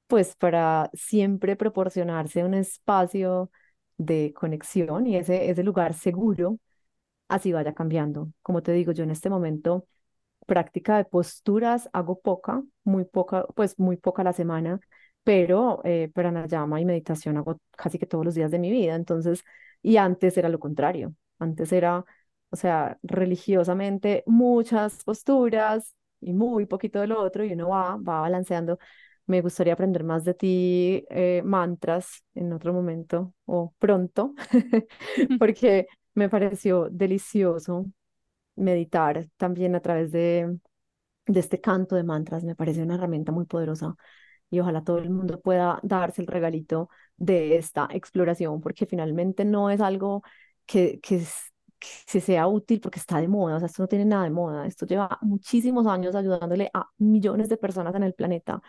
pues 0.07 0.35
para 0.35 0.89
siempre 0.93 1.55
proporcionarse 1.57 2.43
un 2.45 2.53
espacio 2.55 3.51
de 3.97 4.33
conexión 4.35 5.07
y 5.07 5.17
ese, 5.17 5.49
ese 5.51 5.63
lugar 5.63 5.93
seguro, 5.95 6.59
así 7.29 7.53
vaya 7.53 7.73
cambiando. 7.73 8.31
Como 8.41 8.63
te 8.63 8.73
digo, 8.73 8.91
yo 8.93 9.03
en 9.03 9.11
este 9.11 9.29
momento 9.29 9.87
práctica 10.49 10.97
de 10.97 11.05
posturas 11.05 11.89
hago 11.93 12.19
poca, 12.21 12.63
muy 12.85 13.05
poca, 13.05 13.45
pues 13.55 13.79
muy 13.79 13.97
poca 13.97 14.23
a 14.23 14.25
la 14.25 14.33
semana, 14.33 14.81
pero 15.23 15.81
eh, 15.85 16.11
pranayama 16.13 16.81
y 16.81 16.85
meditación 16.85 17.37
hago 17.37 17.59
casi 17.77 17.99
que 17.99 18.07
todos 18.07 18.25
los 18.25 18.35
días 18.35 18.51
de 18.51 18.59
mi 18.59 18.71
vida. 18.71 18.95
Entonces, 18.95 19.43
y 19.83 19.97
antes 19.97 20.37
era 20.37 20.49
lo 20.49 20.59
contrario. 20.59 21.15
Antes 21.39 21.71
era, 21.73 22.05
o 22.51 22.55
sea, 22.57 22.97
religiosamente 23.03 24.23
muchas 24.27 25.03
posturas 25.05 25.95
y 26.21 26.33
muy 26.33 26.65
poquito 26.65 26.99
de 27.01 27.07
lo 27.07 27.21
otro 27.21 27.45
y 27.45 27.53
uno 27.53 27.69
va, 27.69 27.97
va 27.97 28.21
balanceando. 28.21 28.79
Me 29.27 29.41
gustaría 29.41 29.73
aprender 29.73 30.03
más 30.03 30.23
de 30.25 30.33
ti, 30.33 31.05
eh, 31.11 31.41
mantras 31.45 32.23
en 32.33 32.51
otro 32.53 32.73
momento 32.73 33.33
o 33.45 33.73
pronto, 33.79 34.33
porque 35.39 35.87
me 36.15 36.29
pareció 36.29 36.89
delicioso 36.91 37.85
meditar 38.59 39.27
también 39.37 39.75
a 39.75 39.81
través 39.81 40.11
de, 40.11 40.59
de 41.27 41.39
este 41.39 41.61
canto 41.61 41.95
de 41.95 42.03
mantras. 42.03 42.43
Me 42.43 42.55
parece 42.55 42.83
una 42.83 42.95
herramienta 42.95 43.31
muy 43.31 43.45
poderosa 43.45 43.95
y 44.49 44.59
ojalá 44.59 44.83
todo 44.83 44.99
el 44.99 45.09
mundo 45.11 45.41
pueda 45.41 45.79
darse 45.83 46.21
el 46.21 46.27
regalito 46.27 46.89
de 47.17 47.57
esta 47.57 47.87
exploración, 47.91 48.61
porque 48.61 48.85
finalmente 48.85 49.45
no 49.45 49.69
es 49.69 49.81
algo 49.81 50.23
que, 50.65 50.99
que, 51.01 51.19
que 51.79 51.87
se 52.07 52.21
sea 52.21 52.47
útil 52.47 52.81
porque 52.81 52.99
está 52.99 53.19
de 53.21 53.27
moda, 53.27 53.55
o 53.57 53.59
sea, 53.59 53.67
esto 53.67 53.83
no 53.83 53.87
tiene 53.87 54.05
nada 54.05 54.23
de 54.25 54.31
moda, 54.31 54.65
esto 54.67 54.85
lleva 54.85 55.17
muchísimos 55.21 55.87
años 55.87 56.15
ayudándole 56.15 56.69
a 56.73 56.87
millones 56.97 57.49
de 57.49 57.57
personas 57.57 57.95
en 57.95 58.03
el 58.03 58.13
planeta. 58.13 58.61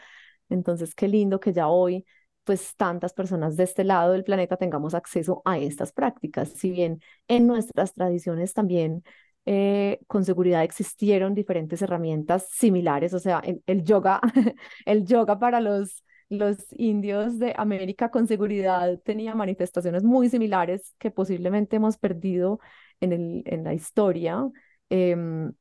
Entonces, 0.48 0.94
qué 0.94 1.09
lindo 1.09 1.40
que 1.40 1.53
ya 1.53 1.68
hoy, 1.68 2.05
pues 2.44 2.74
tantas 2.76 3.12
personas 3.12 3.57
de 3.57 3.64
este 3.64 3.85
lado 3.85 4.12
del 4.12 4.24
planeta 4.24 4.57
tengamos 4.57 4.94
acceso 4.94 5.42
a 5.44 5.59
estas 5.59 5.92
prácticas, 5.92 6.50
si 6.50 6.70
bien 6.70 7.00
en 7.29 7.46
nuestras 7.46 7.94
tradiciones 7.94 8.53
también 8.55 9.05
eh, 9.46 10.00
con 10.07 10.24
seguridad 10.24 10.62
existieron 10.64 11.35
diferentes 11.35 11.83
herramientas 11.83 12.48
similares, 12.50 13.14
o 13.14 13.18
sea, 13.18 13.42
el, 13.66 13.85
yoga, 13.85 14.20
el 14.87 15.05
yoga 15.07 15.38
para 15.38 15.61
los, 15.61 16.05
los 16.29 16.59
indios 16.76 17.38
de 17.38 17.55
América 17.57 18.11
con 18.11 18.26
seguridad 18.26 18.98
tenía 19.05 19.35
manifestaciones 19.35 20.05
muy 20.05 20.29
similares 20.29 20.94
que 20.98 21.11
posiblemente 21.11 21.76
hemos 21.76 21.96
perdido 21.98 22.61
en 23.00 23.12
el, 23.12 23.42
en 23.46 23.64
la 23.64 23.74
historia, 23.74 24.46
em, 24.90 25.53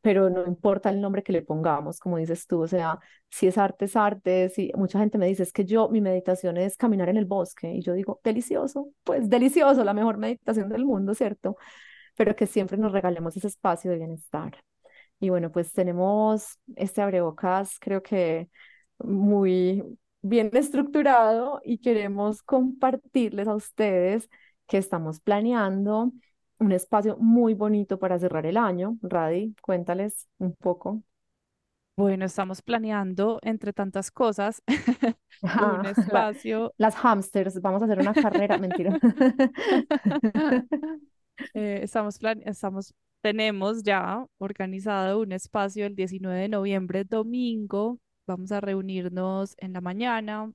pero 0.00 0.30
no 0.30 0.46
importa 0.46 0.88
el 0.90 1.00
nombre 1.00 1.22
que 1.22 1.32
le 1.32 1.42
pongamos, 1.42 1.98
como 1.98 2.16
dices 2.18 2.46
tú, 2.46 2.62
o 2.62 2.68
sea, 2.68 2.98
si 3.30 3.46
es 3.46 3.58
arte, 3.58 3.84
es 3.86 3.96
arte, 3.96 4.48
si 4.48 4.70
mucha 4.76 4.98
gente 4.98 5.18
me 5.18 5.26
dice, 5.26 5.42
es 5.42 5.52
que 5.52 5.64
yo, 5.64 5.88
mi 5.90 6.00
meditación 6.00 6.56
es 6.56 6.76
caminar 6.76 7.08
en 7.10 7.16
el 7.18 7.26
bosque, 7.26 7.74
y 7.74 7.82
yo 7.82 7.92
digo, 7.92 8.20
delicioso, 8.24 8.90
pues 9.02 9.28
delicioso, 9.28 9.84
la 9.84 9.92
mejor 9.92 10.16
meditación 10.18 10.68
del 10.70 10.84
mundo, 10.86 11.14
¿cierto? 11.14 11.56
Pero 12.16 12.36
que 12.36 12.46
siempre 12.46 12.78
nos 12.78 12.92
regalemos 12.92 13.36
ese 13.36 13.48
espacio 13.48 13.90
de 13.90 13.98
bienestar. 13.98 14.56
Y 15.20 15.30
bueno, 15.30 15.50
pues 15.52 15.72
tenemos 15.72 16.58
este 16.76 17.02
abrebocas, 17.02 17.78
creo 17.80 18.02
que 18.02 18.48
muy 18.98 19.82
bien 20.22 20.50
estructurado 20.54 21.60
y 21.64 21.78
queremos 21.78 22.42
compartirles 22.42 23.48
a 23.48 23.54
ustedes 23.54 24.28
que 24.66 24.78
estamos 24.78 25.20
planeando 25.20 26.12
un 26.58 26.72
espacio 26.72 27.16
muy 27.18 27.54
bonito 27.54 27.98
para 27.98 28.18
cerrar 28.18 28.46
el 28.46 28.56
año. 28.56 28.98
Radi, 29.02 29.54
cuéntales 29.62 30.28
un 30.38 30.54
poco. 30.54 31.02
Bueno, 31.96 32.24
estamos 32.24 32.60
planeando, 32.62 33.38
entre 33.42 33.72
tantas 33.72 34.10
cosas, 34.10 34.62
un 35.58 35.84
Ajá, 35.84 35.92
la- 36.06 36.26
espacio. 36.26 36.74
las 36.76 36.96
hamsters, 36.96 37.60
vamos 37.60 37.82
a 37.82 37.84
hacer 37.86 38.00
una 38.00 38.16
carrera, 38.16 38.58
mentira. 38.58 38.98
Eh, 41.54 41.80
estamos 41.82 42.18
plan 42.18 42.40
estamos, 42.44 42.94
tenemos 43.20 43.82
ya 43.82 44.24
organizado 44.38 45.20
un 45.20 45.32
espacio 45.32 45.86
el 45.86 45.96
19 45.96 46.40
de 46.42 46.48
noviembre, 46.48 47.04
domingo. 47.04 47.98
Vamos 48.26 48.52
a 48.52 48.60
reunirnos 48.60 49.54
en 49.58 49.72
la 49.72 49.80
mañana. 49.80 50.52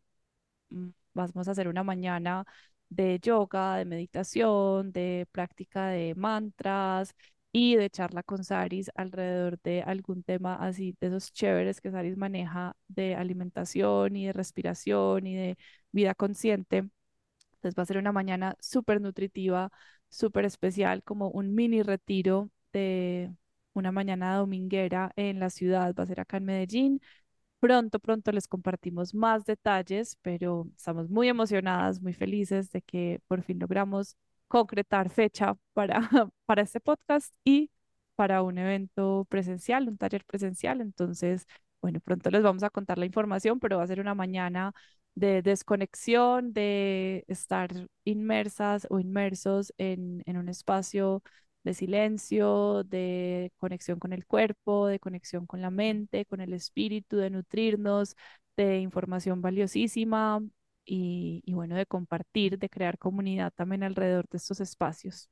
mm, 0.70 0.90
Vamos 1.16 1.48
a 1.48 1.52
hacer 1.52 1.68
una 1.70 1.84
mañana 1.84 2.46
de 2.90 3.20
yoga, 3.22 3.78
de 3.78 3.86
meditación, 3.86 4.92
de 4.94 5.28
práctica 5.32 5.88
de 5.90 6.16
mantras 6.16 7.16
y 7.52 7.76
de 7.78 7.90
charla 7.90 8.24
con 8.24 8.44
Saris 8.44 8.92
alrededor 8.96 9.60
de 9.62 9.84
algún 9.84 10.24
tema 10.24 10.56
así 10.56 10.96
de 11.02 11.08
esos 11.08 11.32
chéveres 11.34 11.82
que 11.82 11.92
Saris 11.92 12.18
maneja 12.18 12.76
de 12.88 13.16
alimentación 13.16 14.16
y 14.16 14.28
de 14.28 14.34
respiración 14.34 15.28
y 15.28 15.36
de 15.36 15.58
vida 15.92 16.16
consciente. 16.16 16.90
Entonces 17.56 17.78
va 17.78 17.84
a 17.84 17.86
ser 17.86 17.98
una 17.98 18.12
mañana 18.12 18.56
súper 18.60 19.02
nutritiva 19.02 19.72
súper 20.10 20.46
especial, 20.46 21.04
como 21.04 21.30
un 21.30 21.56
mini 21.56 21.84
retiro 21.84 22.50
de 22.74 23.34
una 23.74 23.92
mañana 23.92 24.36
dominguera 24.36 25.12
en 25.16 25.40
la 25.40 25.50
ciudad, 25.50 25.94
va 25.98 26.04
a 26.04 26.08
ser 26.08 26.20
acá 26.20 26.38
en 26.38 26.46
Medellín. 26.46 27.02
Pronto, 27.60 28.00
pronto 28.00 28.32
les 28.32 28.48
compartimos 28.48 29.14
más 29.14 29.46
detalles, 29.46 30.18
pero 30.22 30.68
estamos 30.78 31.10
muy 31.10 31.28
emocionadas, 31.28 32.02
muy 32.02 32.14
felices 32.14 32.72
de 32.72 32.82
que 32.82 33.22
por 33.28 33.44
fin 33.44 33.60
logramos 33.60 34.16
concretar 34.48 35.10
fecha 35.10 35.56
para, 35.74 36.00
para 36.46 36.62
este 36.64 36.80
podcast 36.80 37.34
y 37.44 37.72
para 38.16 38.44
un 38.44 38.58
evento 38.58 39.26
presencial, 39.30 39.88
un 39.90 39.98
taller 39.98 40.26
presencial. 40.26 40.82
Entonces, 40.82 41.46
bueno, 41.82 42.00
pronto 42.02 42.30
les 42.32 42.44
vamos 42.44 42.64
a 42.64 42.70
contar 42.70 42.98
la 42.98 43.06
información, 43.06 43.60
pero 43.60 43.78
va 43.78 43.84
a 43.84 43.88
ser 43.88 44.00
una 44.02 44.16
mañana 44.16 44.74
de 45.20 45.42
desconexión, 45.42 46.54
de 46.54 47.26
estar 47.28 47.72
inmersas 48.06 48.88
o 48.90 49.00
inmersos 49.00 49.74
en, 49.78 50.22
en 50.26 50.38
un 50.38 50.50
espacio 50.50 51.24
de 51.64 51.74
silencio, 51.74 52.84
de 52.86 53.52
conexión 53.58 54.00
con 54.00 54.14
el 54.14 54.26
cuerpo, 54.26 54.88
de 54.88 55.00
conexión 55.00 55.46
con 55.46 55.62
la 55.62 55.70
mente, 55.72 56.26
con 56.26 56.42
el 56.42 56.54
espíritu, 56.54 57.18
de 57.18 57.30
nutrirnos 57.30 58.16
de 58.58 58.80
información 58.80 59.42
valiosísima 59.42 60.42
y, 60.86 61.42
y 61.46 61.54
bueno, 61.54 61.76
de 61.76 61.86
compartir, 61.86 62.58
de 62.60 62.70
crear 62.70 62.98
comunidad 62.98 63.52
también 63.56 63.84
alrededor 63.84 64.26
de 64.30 64.38
estos 64.38 64.60
espacios. 64.62 65.30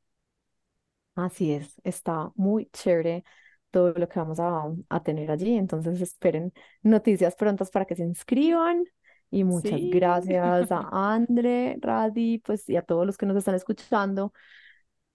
Así 1.15 1.51
es, 1.53 1.81
está 1.83 2.31
muy 2.35 2.67
chévere 2.71 3.23
todo 3.71 3.91
lo 3.93 4.07
que 4.07 4.19
vamos 4.19 4.39
a, 4.39 4.63
a 4.89 5.03
tener 5.03 5.31
allí. 5.31 5.55
Entonces 5.57 5.99
esperen 6.01 6.53
noticias 6.83 7.35
prontas 7.35 7.71
para 7.71 7.85
que 7.85 7.95
se 7.95 8.03
inscriban. 8.03 8.83
Y 9.29 9.43
muchas 9.43 9.81
Sí, 9.81 9.89
gracias 9.89 10.71
a 10.71 10.87
Andre, 10.91 11.77
Radi, 11.81 12.39
pues 12.39 12.67
y 12.69 12.77
a 12.77 12.81
todos 12.81 13.05
los 13.05 13.17
que 13.17 13.25
nos 13.25 13.37
están 13.37 13.55
escuchando. 13.55 14.33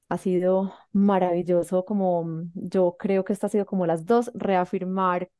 Ha 0.08 0.18
sido 0.18 0.74
maravilloso, 0.92 1.84
como 1.86 2.26
yo 2.54 2.96
creo 2.98 3.24
que 3.24 3.32
esto 3.32 3.46
ha 3.46 3.50
sido 3.50 3.66
como 3.66 3.86
las 3.86 4.04
dos, 4.06 4.30
reafirmar 4.34 5.30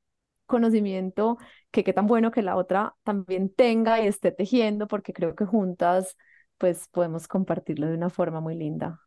conocimiento, 0.47 1.39
que 1.70 1.85
qué 1.85 1.93
tan 1.93 2.07
bueno 2.07 2.31
que 2.33 2.43
la 2.43 2.57
otra 2.57 2.97
también 3.05 3.51
tenga 3.55 4.03
y 4.03 4.07
esté 4.09 4.33
tejiendo, 4.33 4.89
porque 4.89 5.12
creo 5.12 5.35
que 5.37 5.47
juntas 5.47 6.16
pues 6.59 6.89
podemos 6.89 7.29
compartirlo 7.29 7.87
de 7.89 7.95
una 7.97 8.11
forma 8.11 8.41
muy 8.41 8.55
linda. 8.57 9.01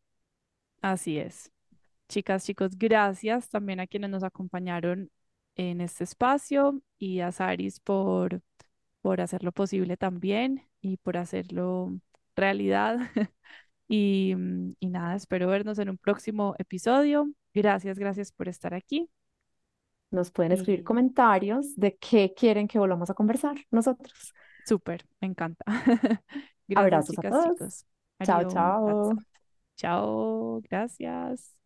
así 0.81 1.17
es. 1.19 1.51
Chicas, 2.09 2.45
chicos, 2.45 2.77
gracias 2.77 3.49
también 3.49 3.79
a 3.79 3.87
quienes 3.87 4.09
nos 4.11 4.23
acompañaron 4.23 5.11
en 5.55 5.81
este 5.81 6.03
espacio 6.05 6.81
y 6.99 7.21
a 7.21 7.31
Saris 7.31 7.79
por, 7.79 8.41
por 9.05 9.21
hacerlo 9.21 9.51
posible 9.51 9.97
también 9.97 10.67
y 10.81 10.97
por 10.97 11.17
hacerlo 11.17 11.93
realidad. 12.35 12.97
Y, 13.87 14.33
mm, 14.35 14.73
y 14.79 14.87
nada, 14.89 15.15
espero 15.15 15.47
vernos 15.47 15.77
en 15.77 15.91
un 15.91 15.99
próximo 15.99 16.55
episodio. 16.57 17.29
Gracias, 17.53 17.99
gracias 17.99 18.31
por 18.31 18.47
estar 18.49 18.73
aquí. 18.73 19.07
Nos 20.11 20.31
pueden 20.31 20.51
escribir 20.53 20.83
comentarios 20.83 21.75
de 21.75 21.97
qué 21.97 22.33
quieren 22.35 22.67
que 22.67 22.79
volvamos 22.79 23.09
a 23.09 23.13
conversar 23.13 23.57
nosotros. 23.71 24.33
súper, 24.65 25.05
me 25.21 25.27
encanta. 25.27 25.63
Gracias, 26.67 27.09
Abrazos 27.09 27.17
a 27.19 27.23
chicas, 27.23 27.31
todos. 27.31 27.59
chicos. 27.59 27.85
Chao, 28.23 28.43
chao. 28.45 29.23
Chao, 29.77 30.61
gracias. 30.69 31.64